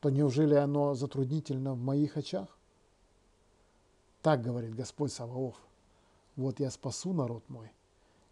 [0.00, 2.48] то неужели оно затруднительно в моих очах?
[4.22, 5.56] Так говорит Господь Саваоф.
[6.36, 7.72] Вот я спасу народ мой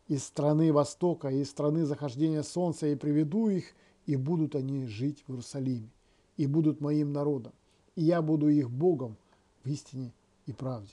[0.08, 3.74] из страны Востока, из страны захождения солнца, и приведу их,
[4.06, 5.90] и будут они жить в Иерусалиме,
[6.36, 7.52] и будут моим народом,
[7.94, 9.16] и я буду их Богом
[9.64, 10.12] в истине
[10.46, 10.92] и правде.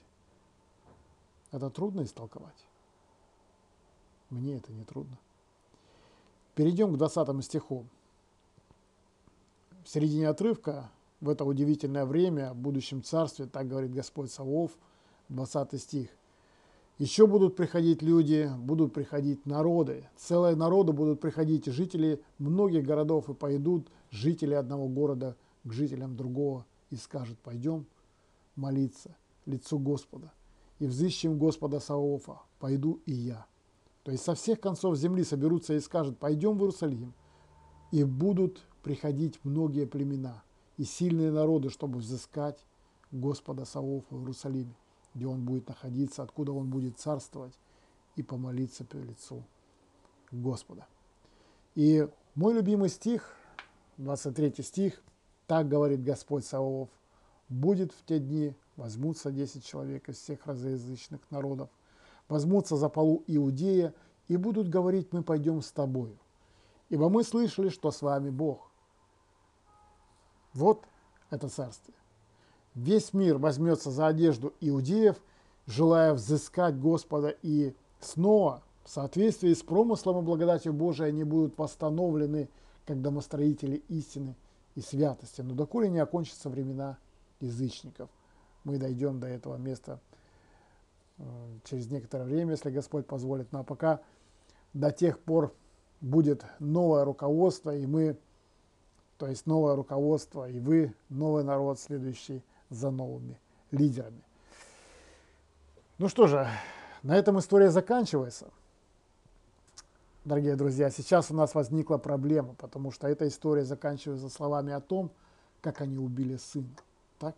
[1.52, 2.66] Это трудно истолковать?
[4.30, 5.18] Мне это не трудно.
[6.56, 7.86] Перейдем к 20 стиху.
[9.84, 10.90] В середине отрывка,
[11.22, 14.72] в это удивительное время, в будущем царстве, так говорит Господь Савов,
[15.30, 16.10] 20 стих.
[17.00, 20.08] Еще будут приходить люди, будут приходить народы.
[20.16, 26.66] Целые народы будут приходить, жители многих городов, и пойдут жители одного города к жителям другого
[26.92, 27.88] и скажут, пойдем
[28.56, 29.16] молиться
[29.46, 30.32] лицу Господа
[30.78, 33.46] и взыщем Господа Саофа, пойду и я.
[34.04, 37.14] То есть со всех концов земли соберутся и скажут, пойдем в Иерусалим,
[37.92, 40.44] и будут приходить многие племена
[40.78, 42.66] и сильные народы, чтобы взыскать
[43.12, 44.76] Господа Саофа в Иерусалиме
[45.14, 47.54] где он будет находиться, откуда он будет царствовать,
[48.16, 49.44] и помолиться перед лицу
[50.32, 50.86] Господа.
[51.76, 53.36] И мой любимый стих,
[53.98, 55.02] 23 стих,
[55.48, 56.90] так говорит Господь Саваоф,
[57.50, 61.70] будет в те дни, возьмутся 10 человек из всех разноязычных народов,
[62.28, 63.94] возьмутся за полу Иудея
[64.28, 66.18] и будут говорить, мы пойдем с тобою,
[66.90, 68.72] ибо мы слышали, что с вами Бог.
[70.54, 70.86] Вот
[71.30, 71.98] это царствие.
[72.76, 75.18] Весь мир возьмется за одежду иудеев,
[75.68, 82.50] желая взыскать Господа, и снова в соответствии с промыслом и благодатью Божией они будут восстановлены
[82.86, 84.36] как домостроители истины
[84.76, 85.42] и святости.
[85.42, 86.98] Но доколе не окончатся времена
[87.40, 88.10] язычников.
[88.64, 90.00] Мы дойдем до этого места
[91.18, 91.24] э,
[91.64, 93.52] через некоторое время, если Господь позволит.
[93.52, 94.02] Но ну, а пока
[94.74, 95.54] до тех пор
[96.02, 98.18] будет новое руководство, и мы,
[99.18, 102.42] то есть новое руководство, и вы, новый народ, следующий
[102.74, 103.40] за новыми
[103.72, 104.24] лидерами.
[105.98, 106.48] Ну что же,
[107.04, 108.52] на этом история заканчивается.
[110.26, 115.12] Дорогие друзья, сейчас у нас возникла проблема, потому что эта история заканчивается словами о том,
[115.62, 116.76] как они убили сына.
[117.20, 117.36] Так?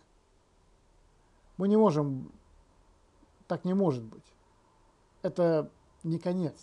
[1.57, 2.31] Мы не можем,
[3.47, 4.23] так не может быть.
[5.21, 5.69] Это
[6.03, 6.55] не конец.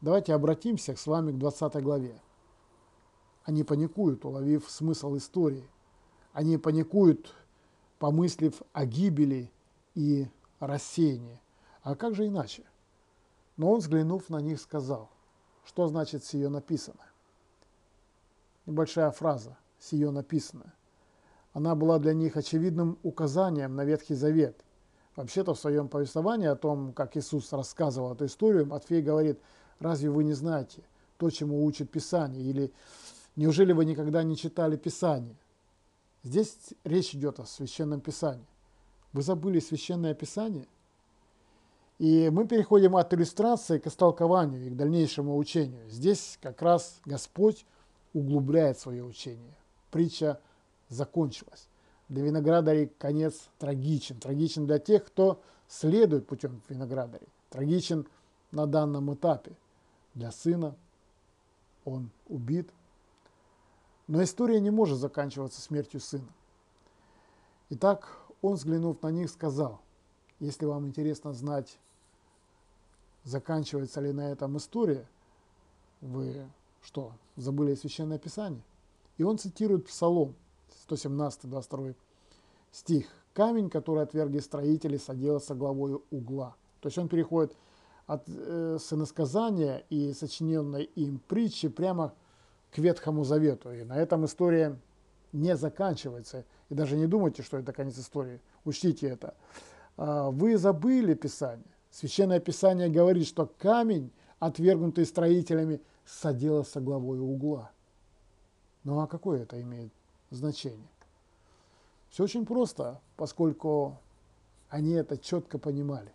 [0.00, 2.20] Давайте обратимся с вами к 20 главе.
[3.44, 5.68] Они паникуют, уловив смысл истории.
[6.32, 7.32] Они паникуют,
[7.98, 9.50] помыслив о гибели
[9.94, 10.28] и
[10.60, 11.40] рассеянии.
[11.82, 12.64] А как же иначе?
[13.56, 15.08] Но он, взглянув на них, сказал,
[15.64, 17.00] что значит «сие написано».
[18.66, 20.74] Небольшая фраза «сие написано».
[21.52, 24.62] Она была для них очевидным указанием на Ветхий Завет.
[25.14, 29.40] Вообще-то в своем повествовании о том, как Иисус рассказывал эту историю, Матфей говорит,
[29.78, 30.82] разве вы не знаете
[31.16, 32.42] то, чему учит Писание?
[32.42, 32.72] Или
[33.36, 35.36] неужели вы никогда не читали Писание?
[36.26, 38.48] Здесь речь идет о Священном Писании.
[39.12, 40.66] Вы забыли Священное Писание?
[42.00, 45.88] И мы переходим от иллюстрации к истолкованию и к дальнейшему учению.
[45.88, 47.64] Здесь как раз Господь
[48.12, 49.54] углубляет свое учение.
[49.92, 50.40] Притча
[50.88, 51.68] закончилась.
[52.08, 54.18] Для виноградарей конец трагичен.
[54.18, 57.28] Трагичен для тех, кто следует путем виноградарей.
[57.50, 58.04] Трагичен
[58.50, 59.52] на данном этапе.
[60.14, 60.74] Для сына
[61.84, 62.68] он убит,
[64.06, 66.28] но история не может заканчиваться смертью сына.
[67.70, 69.80] Итак, он, взглянув на них, сказал,
[70.38, 71.78] если вам интересно знать,
[73.24, 75.08] заканчивается ли на этом история,
[76.00, 76.48] вы
[76.82, 78.62] что, забыли Священное Писание?
[79.16, 80.34] И он цитирует Псалом,
[80.88, 81.96] 117-22
[82.70, 83.06] стих.
[83.34, 86.54] «Камень, который отвергли строители, соделался главой угла».
[86.80, 87.56] То есть он переходит
[88.06, 92.14] от э, сыносказания и сочиненной им притчи прямо к
[92.78, 93.72] Ветхому Завету.
[93.72, 94.78] И на этом история
[95.32, 96.44] не заканчивается.
[96.68, 98.40] И даже не думайте, что это конец истории.
[98.64, 99.34] Учтите это.
[99.96, 101.66] А, вы забыли Писание.
[101.90, 107.70] Священное Писание говорит, что камень, отвергнутый строителями, соделался главой угла.
[108.84, 109.92] Ну а какое это имеет
[110.30, 110.88] значение?
[112.10, 113.98] Все очень просто, поскольку
[114.68, 116.12] они это четко понимали.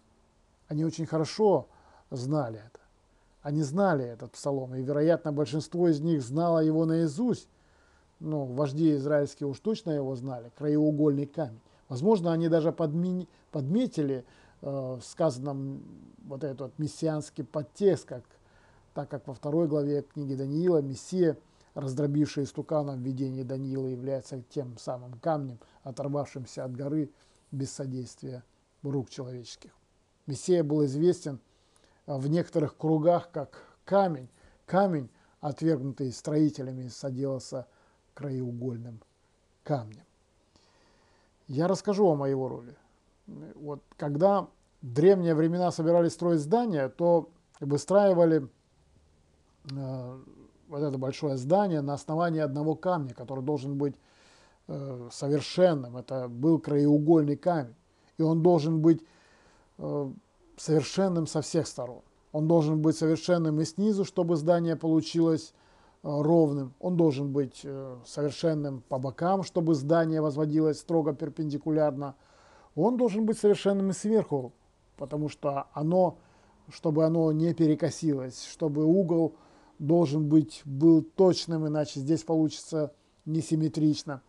[0.67, 1.67] Они очень хорошо
[2.09, 2.80] знали это.
[3.41, 7.49] Они знали этот псалом, и, вероятно, большинство из них знало его наизусть.
[8.19, 11.59] Ну, вожди израильские уж точно его знали, краеугольный камень.
[11.89, 14.23] Возможно, они даже подмени, подметили
[14.61, 15.83] э, сказанном
[16.23, 18.23] вот этот мессианский подтекст, как,
[18.93, 21.35] так как во второй главе книги Даниила Мессия,
[21.73, 27.09] раздробивший истукана в видении Даниила, является тем самым камнем, оторвавшимся от горы
[27.51, 28.43] без содействия
[28.83, 29.71] рук человеческих.
[30.27, 31.39] Мессия был известен
[32.07, 34.29] в некоторых кругах как камень,
[34.65, 37.67] камень, отвергнутый строителями, соделался
[38.13, 39.01] краеугольным
[39.63, 40.03] камнем.
[41.47, 42.75] Я расскажу вам о его роли.
[43.55, 44.47] Вот, когда в
[44.81, 47.29] древние времена собирались строить здания, то
[47.59, 48.47] выстраивали
[49.69, 50.19] э,
[50.67, 53.95] вот это большое здание на основании одного камня, который должен быть
[54.67, 55.97] э, совершенным.
[55.97, 57.75] Это был краеугольный камень.
[58.17, 59.03] И он должен быть
[59.77, 60.11] э,
[60.61, 62.03] совершенным со всех сторон.
[62.31, 65.53] Он должен быть совершенным и снизу, чтобы здание получилось
[66.03, 66.75] э, ровным.
[66.79, 72.15] Он должен быть э, совершенным по бокам, чтобы здание возводилось строго перпендикулярно.
[72.75, 74.53] Он должен быть совершенным и сверху,
[74.97, 76.19] потому что оно,
[76.69, 79.35] чтобы оно не перекосилось, чтобы угол
[79.79, 82.93] должен быть был точным, иначе здесь получится
[83.25, 84.21] несимметрично.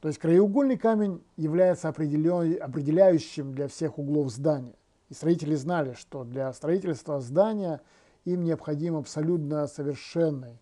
[0.00, 4.76] То есть краеугольный камень является определяющим для всех углов здания.
[5.08, 7.80] И строители знали, что для строительства здания
[8.24, 10.58] им необходим абсолютно совершенный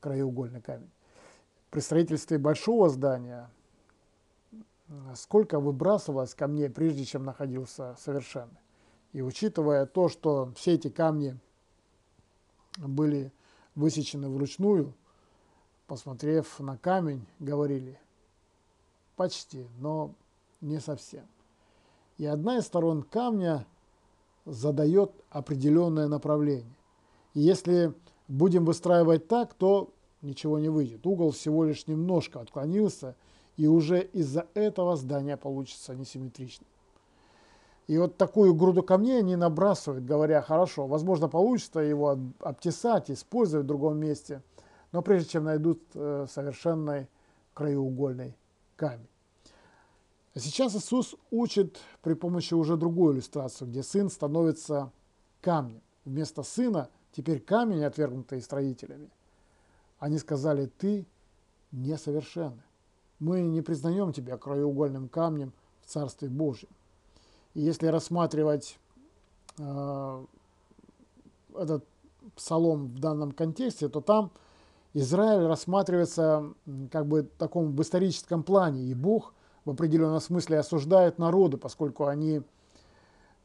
[0.00, 0.90] краеугольный камень.
[1.70, 3.50] При строительстве большого здания
[5.14, 8.60] сколько выбрасывалось камней, прежде чем находился совершенный.
[9.12, 11.38] И учитывая то, что все эти камни
[12.78, 13.32] были
[13.74, 14.94] высечены вручную,
[15.86, 17.98] посмотрев на камень, говорили,
[19.16, 20.14] почти, но
[20.60, 21.26] не совсем.
[22.18, 23.66] И одна из сторон камня
[24.44, 26.76] задает определенное направление.
[27.34, 27.92] И если
[28.28, 29.90] будем выстраивать так, то
[30.22, 31.06] ничего не выйдет.
[31.06, 33.16] Угол всего лишь немножко отклонился,
[33.56, 36.68] и уже из-за этого здание получится несимметричным.
[37.86, 43.68] И вот такую груду камней они набрасывают, говоря, хорошо, возможно, получится его обтесать, использовать в
[43.68, 44.42] другом месте,
[44.90, 47.06] но прежде чем найдут э, совершенный
[47.54, 48.36] краеугольный
[48.74, 49.06] камень.
[50.36, 54.92] А сейчас Иисус учит при помощи уже другой иллюстрации, где сын становится
[55.40, 55.80] камнем.
[56.04, 59.08] Вместо сына теперь камень, отвергнутый строителями.
[59.98, 61.06] Они сказали, ты
[61.72, 62.62] несовершенный.
[63.18, 66.68] Мы не признаем тебя краеугольным камнем в Царстве Божьем.
[67.54, 68.78] И если рассматривать
[69.56, 70.24] э,
[71.54, 71.82] этот
[72.34, 74.30] псалом в данном контексте, то там
[74.92, 76.52] Израиль рассматривается
[76.92, 79.32] как бы в таком в историческом плане, и Бог
[79.66, 82.40] в определенном смысле осуждает народы, поскольку они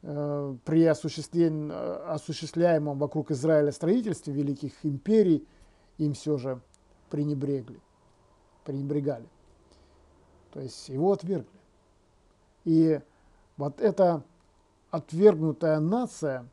[0.02, 5.46] э, при осуществляемом вокруг Израиля строительстве великих империй
[5.98, 6.60] им все же
[7.10, 7.80] пренебрегли,
[8.64, 9.26] пренебрегали.
[10.52, 11.60] То есть его отвергли.
[12.64, 13.00] И
[13.56, 14.22] вот эта
[14.92, 16.46] отвергнутая нация,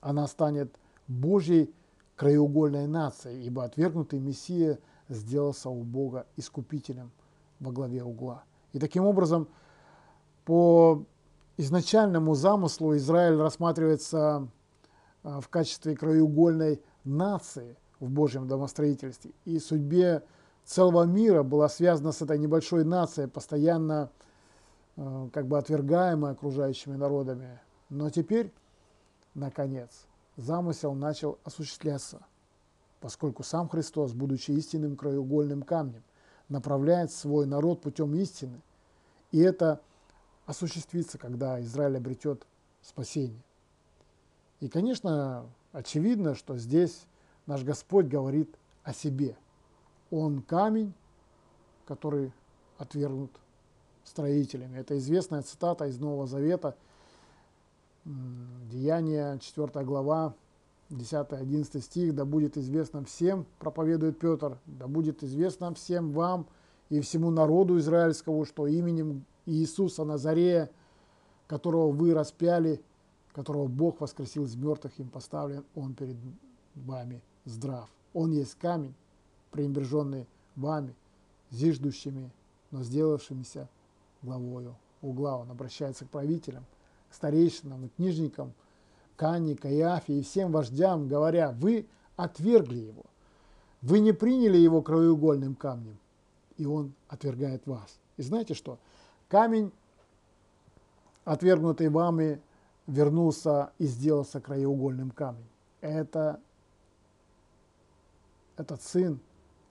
[0.00, 0.74] она станет
[1.06, 1.72] Божьей
[2.16, 7.12] краеугольной нацией, ибо отвергнутый Мессия сделался у Бога искупителем–
[7.60, 8.44] во главе угла.
[8.72, 9.48] И таким образом,
[10.44, 11.04] по
[11.56, 14.48] изначальному замыслу Израиль рассматривается
[15.22, 19.32] а, в качестве краеугольной нации в Божьем домостроительстве.
[19.44, 20.22] И судьбе
[20.64, 24.10] целого мира была связана с этой небольшой нацией, постоянно
[24.96, 27.60] а, как бы отвергаемой окружающими народами.
[27.88, 28.52] Но теперь,
[29.34, 32.20] наконец, замысел начал осуществляться,
[33.00, 36.02] поскольку сам Христос, будучи истинным краеугольным камнем,
[36.48, 38.60] направляет свой народ путем истины.
[39.32, 39.80] И это
[40.46, 42.46] осуществится, когда Израиль обретет
[42.82, 43.42] спасение.
[44.60, 47.06] И, конечно, очевидно, что здесь
[47.46, 49.36] наш Господь говорит о себе.
[50.10, 50.94] Он камень,
[51.84, 52.32] который
[52.78, 53.32] отвергнут
[54.04, 54.78] строителями.
[54.78, 56.76] Это известная цитата из Нового Завета,
[58.04, 60.34] Деяния, 4 глава,
[60.90, 66.46] 10-11 стих, да будет известно всем, проповедует Петр, да будет известно всем вам
[66.88, 70.70] и всему народу израильскому, что именем Иисуса Назарея,
[71.46, 72.80] которого вы распяли,
[73.32, 76.16] которого Бог воскресил из мертвых, им поставлен, Он перед
[76.74, 77.88] вами здрав.
[78.14, 78.94] Он есть камень,
[79.50, 80.94] пренебреженный вами,
[81.50, 82.30] зиждущими,
[82.70, 83.68] но сделавшимися
[84.22, 85.36] главою угла.
[85.36, 86.64] Он обращается к правителям,
[87.10, 88.52] к старейшинам и книжникам–
[89.16, 91.86] Кане, Каиафе и всем вождям, говоря, вы
[92.16, 93.04] отвергли его,
[93.82, 95.98] вы не приняли его краеугольным камнем,
[96.56, 97.98] и он отвергает вас.
[98.16, 98.78] И знаете что?
[99.28, 99.72] Камень,
[101.24, 102.40] отвергнутый вами,
[102.86, 105.48] вернулся и сделался краеугольным камнем.
[105.80, 106.40] Это
[108.56, 109.20] этот сын,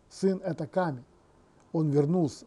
[0.10, 1.06] сын это камень,
[1.74, 2.46] он вернулся.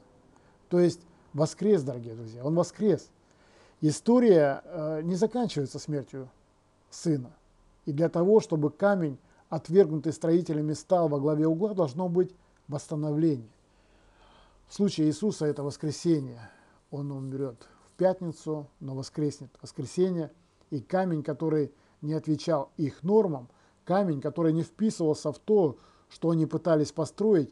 [0.68, 1.00] То есть
[1.32, 3.10] воскрес, дорогие друзья, он воскрес.
[3.80, 6.28] История э, не заканчивается смертью
[6.90, 7.30] сына.
[7.86, 9.18] И для того, чтобы камень,
[9.48, 12.34] отвергнутый строителями, стал во главе угла, должно быть
[12.68, 13.48] восстановление.
[14.68, 16.50] В случае Иисуса это воскресение.
[16.90, 20.30] Он умрет в пятницу, но воскреснет воскресенье.
[20.70, 21.72] И камень, который
[22.02, 23.48] не отвечал их нормам,
[23.84, 25.78] камень, который не вписывался в то,
[26.10, 27.50] что они пытались построить,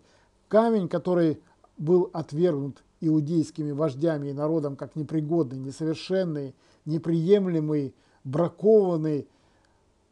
[0.48, 1.40] камень, который
[1.78, 7.94] был отвергнут иудейскими вождями и народом как непригодный, несовершенный, неприемлемый,
[8.26, 9.28] бракованный,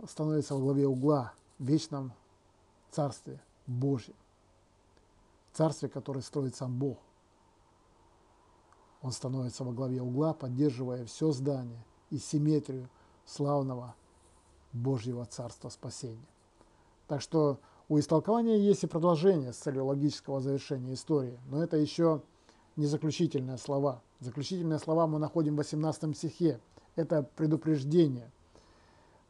[0.09, 2.13] становится во главе угла в вечном
[2.91, 4.15] Царстве Божьем.
[5.53, 6.99] Царстве, которое строит сам Бог.
[9.03, 12.89] Он становится во главе угла, поддерживая все здание и симметрию
[13.27, 13.95] славного
[14.73, 16.27] Божьего Царства спасения.
[17.09, 17.59] Так что
[17.89, 22.23] у истолкования есть и продолжение с целью логического завершения истории, но это еще
[22.77, 24.03] не заключительные слова.
[24.21, 26.61] Заключительные слова мы находим в 18 стихе.
[26.97, 28.31] Это предупреждение.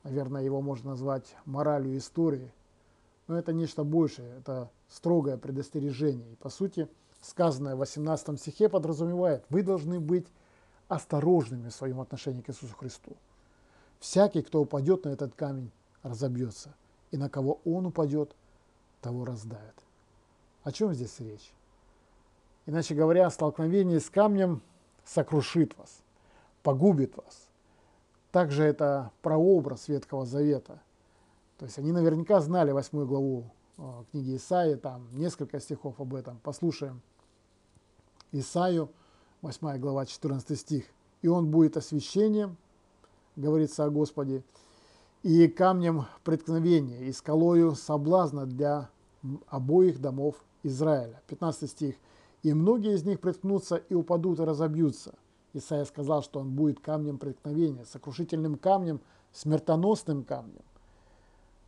[0.02, 2.52] Наверное, его можно назвать моралью истории.
[3.26, 6.32] Но это нечто большее, это строгое предостережение.
[6.32, 6.88] И по сути,
[7.22, 10.26] сказанное в 18 стихе подразумевает, вы должны быть
[10.88, 13.16] осторожными в своем отношении к Иисусу Христу.
[13.98, 15.70] Всякий, кто упадет на этот камень,
[16.02, 16.74] разобьется,
[17.10, 18.36] и на кого он упадет,
[19.00, 19.74] того раздавит.
[20.62, 21.54] О чем здесь речь?
[22.66, 24.62] Иначе говоря, столкновение с камнем
[25.04, 26.02] сокрушит вас,
[26.62, 27.43] погубит вас.
[28.34, 30.82] Также это прообраз Ветхого Завета.
[31.56, 33.44] То есть они наверняка знали восьмую главу
[33.78, 36.40] э, книги Исаии, там несколько стихов об этом.
[36.42, 37.00] Послушаем
[38.32, 38.90] Исаию,
[39.42, 40.84] 8 глава, 14 стих.
[41.22, 42.56] «И он будет освящением,
[43.36, 44.42] говорится о Господе,
[45.22, 48.90] и камнем преткновения, и скалою соблазна для
[49.46, 51.22] обоих домов Израиля.
[51.28, 51.94] 15 стих.
[52.42, 55.14] «И многие из них приткнутся и упадут и разобьются».
[55.54, 59.00] Исаия сказал, что он будет камнем преткновения, сокрушительным камнем,
[59.32, 60.62] смертоносным камнем.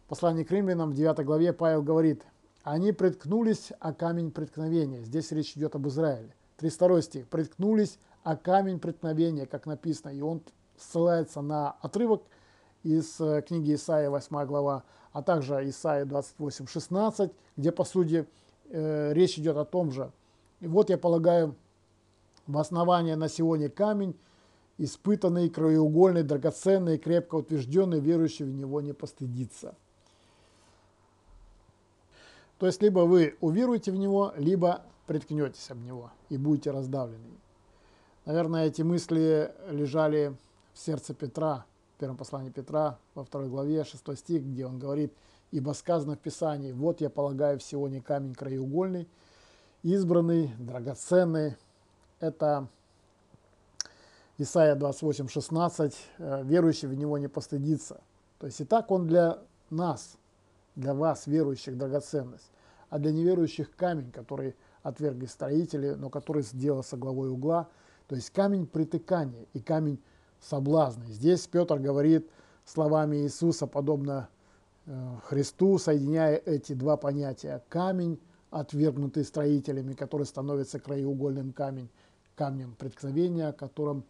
[0.04, 2.22] В послании к римлянам в 9 главе Павел говорит,
[2.62, 5.02] «Они приткнулись о камень преткновения».
[5.02, 6.34] Здесь речь идет об Израиле.
[6.58, 7.28] 32 стих.
[7.28, 10.10] «Приткнулись о камень преткновения», как написано.
[10.10, 10.42] И он
[10.76, 12.22] ссылается на отрывок
[12.82, 18.26] из э, книги Исаия, 8 глава, а также Исаия 28, 16, где, по сути,
[18.70, 20.12] э, речь идет о том же.
[20.60, 21.54] И вот, я полагаю,
[22.46, 24.16] в основание на сегодня камень,
[24.78, 29.74] испытанный, краеугольный, драгоценный, крепко утвержденный, верующий в него не постыдится.
[32.58, 37.22] То есть, либо вы уверуете в него, либо приткнетесь об него и будете раздавлены.
[38.24, 40.36] Наверное, эти мысли лежали
[40.72, 41.64] в сердце Петра,
[41.96, 45.12] в первом послании Петра, во второй главе, 6 стих, где он говорит,
[45.52, 49.08] «Ибо сказано в Писании, вот я полагаю всего не камень краеугольный,
[49.82, 51.56] избранный, драгоценный».
[52.20, 52.68] Это
[54.38, 58.00] Исайя 28, 16, «Э, верующий в него не постыдится.
[58.38, 59.38] То есть и так он для
[59.70, 60.16] нас,
[60.74, 62.50] для вас, верующих, драгоценность,
[62.90, 67.68] а для неверующих камень, который отвергли строители, но который сделался главой угла,
[68.08, 69.98] то есть камень притыкания и камень
[70.40, 71.06] соблазны.
[71.06, 72.30] Здесь Петр говорит
[72.64, 74.28] словами Иисуса, подобно
[74.86, 77.62] э, Христу, соединяя эти два понятия.
[77.68, 81.88] Камень, отвергнутый строителями, который становится краеугольным камень,
[82.36, 84.04] камнем преткновения, которым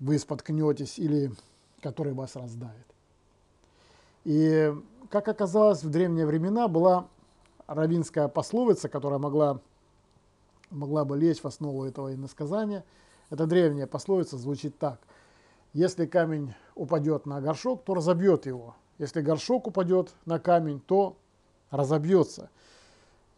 [0.00, 1.32] вы споткнетесь или
[1.82, 2.86] который вас раздавит.
[4.24, 4.72] И,
[5.10, 7.06] как оказалось, в древние времена была
[7.66, 9.60] равинская пословица, которая могла,
[10.70, 12.84] могла бы лечь в основу этого иносказания.
[13.30, 14.98] Эта древняя пословица звучит так–
[15.72, 18.74] если камень упадет на горшок, то разобьет его.
[18.98, 21.16] Если горшок упадет на камень, то
[21.70, 22.50] разобьется.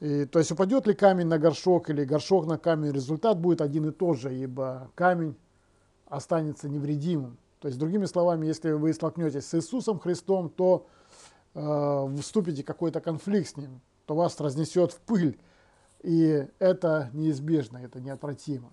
[0.00, 3.86] И, то есть упадет ли камень на горшок или горшок на камень, результат будет один
[3.88, 5.36] и тот же, ибо камень
[6.06, 7.38] останется невредимым.
[7.60, 10.86] То есть, другими словами, если вы столкнетесь с Иисусом Христом, то
[11.54, 15.38] э, вступите в какой-то конфликт с Ним, то вас разнесет в пыль.
[16.02, 18.70] И это неизбежно, это неотвратимо.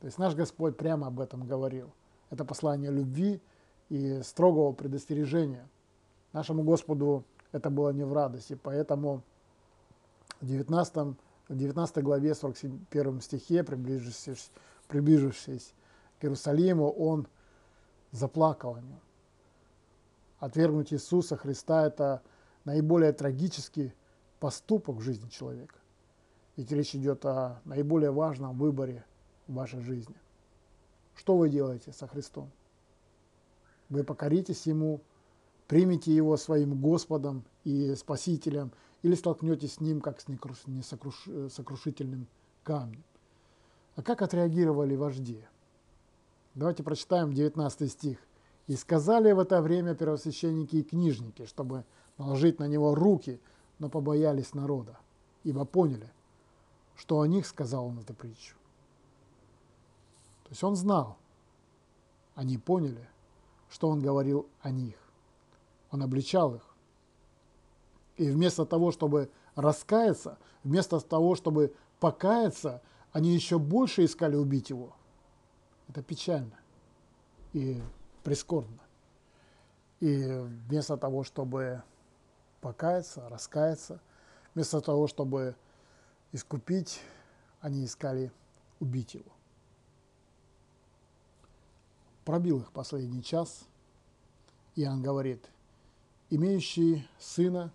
[0.00, 1.92] То есть наш Господь прямо об этом говорил.
[2.30, 3.40] Это послание любви
[3.88, 5.68] и строгого предостережения.
[6.32, 9.22] Нашему Господу это было не в радости, поэтому
[10.40, 11.16] в 19,
[11.48, 14.50] в 19 главе 41 стихе, приближившись,
[14.88, 15.74] приближившись
[16.18, 17.26] к Иерусалиму, он
[18.12, 19.00] заплакал о нем.
[20.38, 22.22] Отвергнуть Иисуса Христа– это
[22.64, 23.94] наиболее трагический
[24.40, 25.76] поступок в жизни человека.
[26.56, 29.04] Ведь речь идет о наиболее важном выборе
[29.46, 30.14] в вашей жизни.
[31.16, 32.50] Что вы делаете со Христом?
[33.88, 35.00] Вы покоритесь Ему,
[35.66, 38.72] примите Его своим Господом и Спасителем,
[39.04, 42.26] или столкнетесь с Ним, как с несокрушительным
[42.62, 43.04] камнем.
[43.96, 45.44] А как отреагировали вожди?
[46.54, 48.18] Давайте прочитаем 19 стих.
[48.66, 51.84] «И сказали в это время первосвященники и книжники, чтобы
[52.16, 53.38] наложить на него руки,
[53.78, 54.96] но побоялись народа,
[55.42, 56.10] ибо поняли,
[56.96, 58.56] что о них сказал он эту притчу».
[60.44, 61.18] То есть он знал,
[62.34, 63.06] они поняли,
[63.68, 64.96] что он говорил о них.
[65.90, 66.73] Он обличал их.
[68.16, 74.94] И вместо того, чтобы раскаяться, вместо того, чтобы покаяться, они еще больше искали убить его.
[75.88, 76.58] Это печально
[77.52, 77.80] и
[78.22, 78.80] прискорбно.
[80.00, 80.22] И
[80.68, 81.82] вместо того, чтобы
[82.60, 84.00] покаяться, раскаяться,
[84.54, 85.56] вместо того, чтобы
[86.32, 87.00] искупить,
[87.60, 88.32] они искали
[88.80, 89.32] убить его.
[92.24, 93.64] Пробил их последний час.
[94.76, 95.48] Иоанн говорит,
[96.30, 97.72] имеющий сына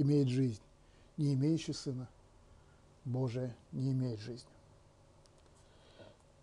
[0.00, 0.62] имеет жизнь,
[1.16, 2.08] не имеющий сына
[3.04, 4.50] Божия не имеет жизни.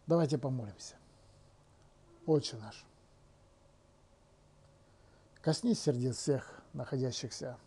[0.06, 0.96] Давайте помолимся.
[2.26, 2.86] Отче наш,
[5.42, 7.58] коснись сердец всех находящихся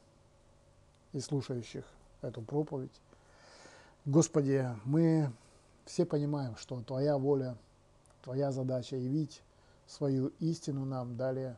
[1.13, 1.85] и слушающих
[2.21, 3.01] эту проповедь.
[4.05, 5.33] Господи, мы
[5.87, 7.57] все понимаем, что Твоя воля,
[8.23, 9.43] Твоя задача явить
[9.87, 11.57] свою истину нам, далее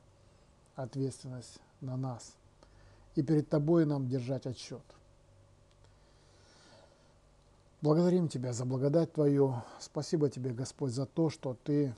[0.77, 2.37] ответственность на нас.
[3.15, 4.83] И перед Тобой нам держать отчет.
[7.83, 9.57] Благодарим Тебя за благодать Твою.
[9.81, 11.95] Спасибо Тебе, Господь, за то, что Ты,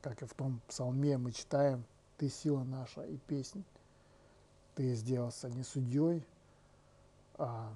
[0.00, 1.84] как и в том псалме мы читаем,
[2.16, 3.64] Ты сила наша и песнь.
[4.74, 6.24] Ты сделался не судьей,
[7.36, 7.72] а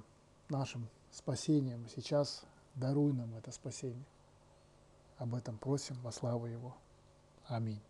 [0.48, 1.88] нашим спасением.
[1.88, 2.44] Сейчас
[2.76, 4.04] даруй нам это спасение.
[5.18, 6.74] Об этом просим во славу Его.
[7.46, 7.80] Аминь.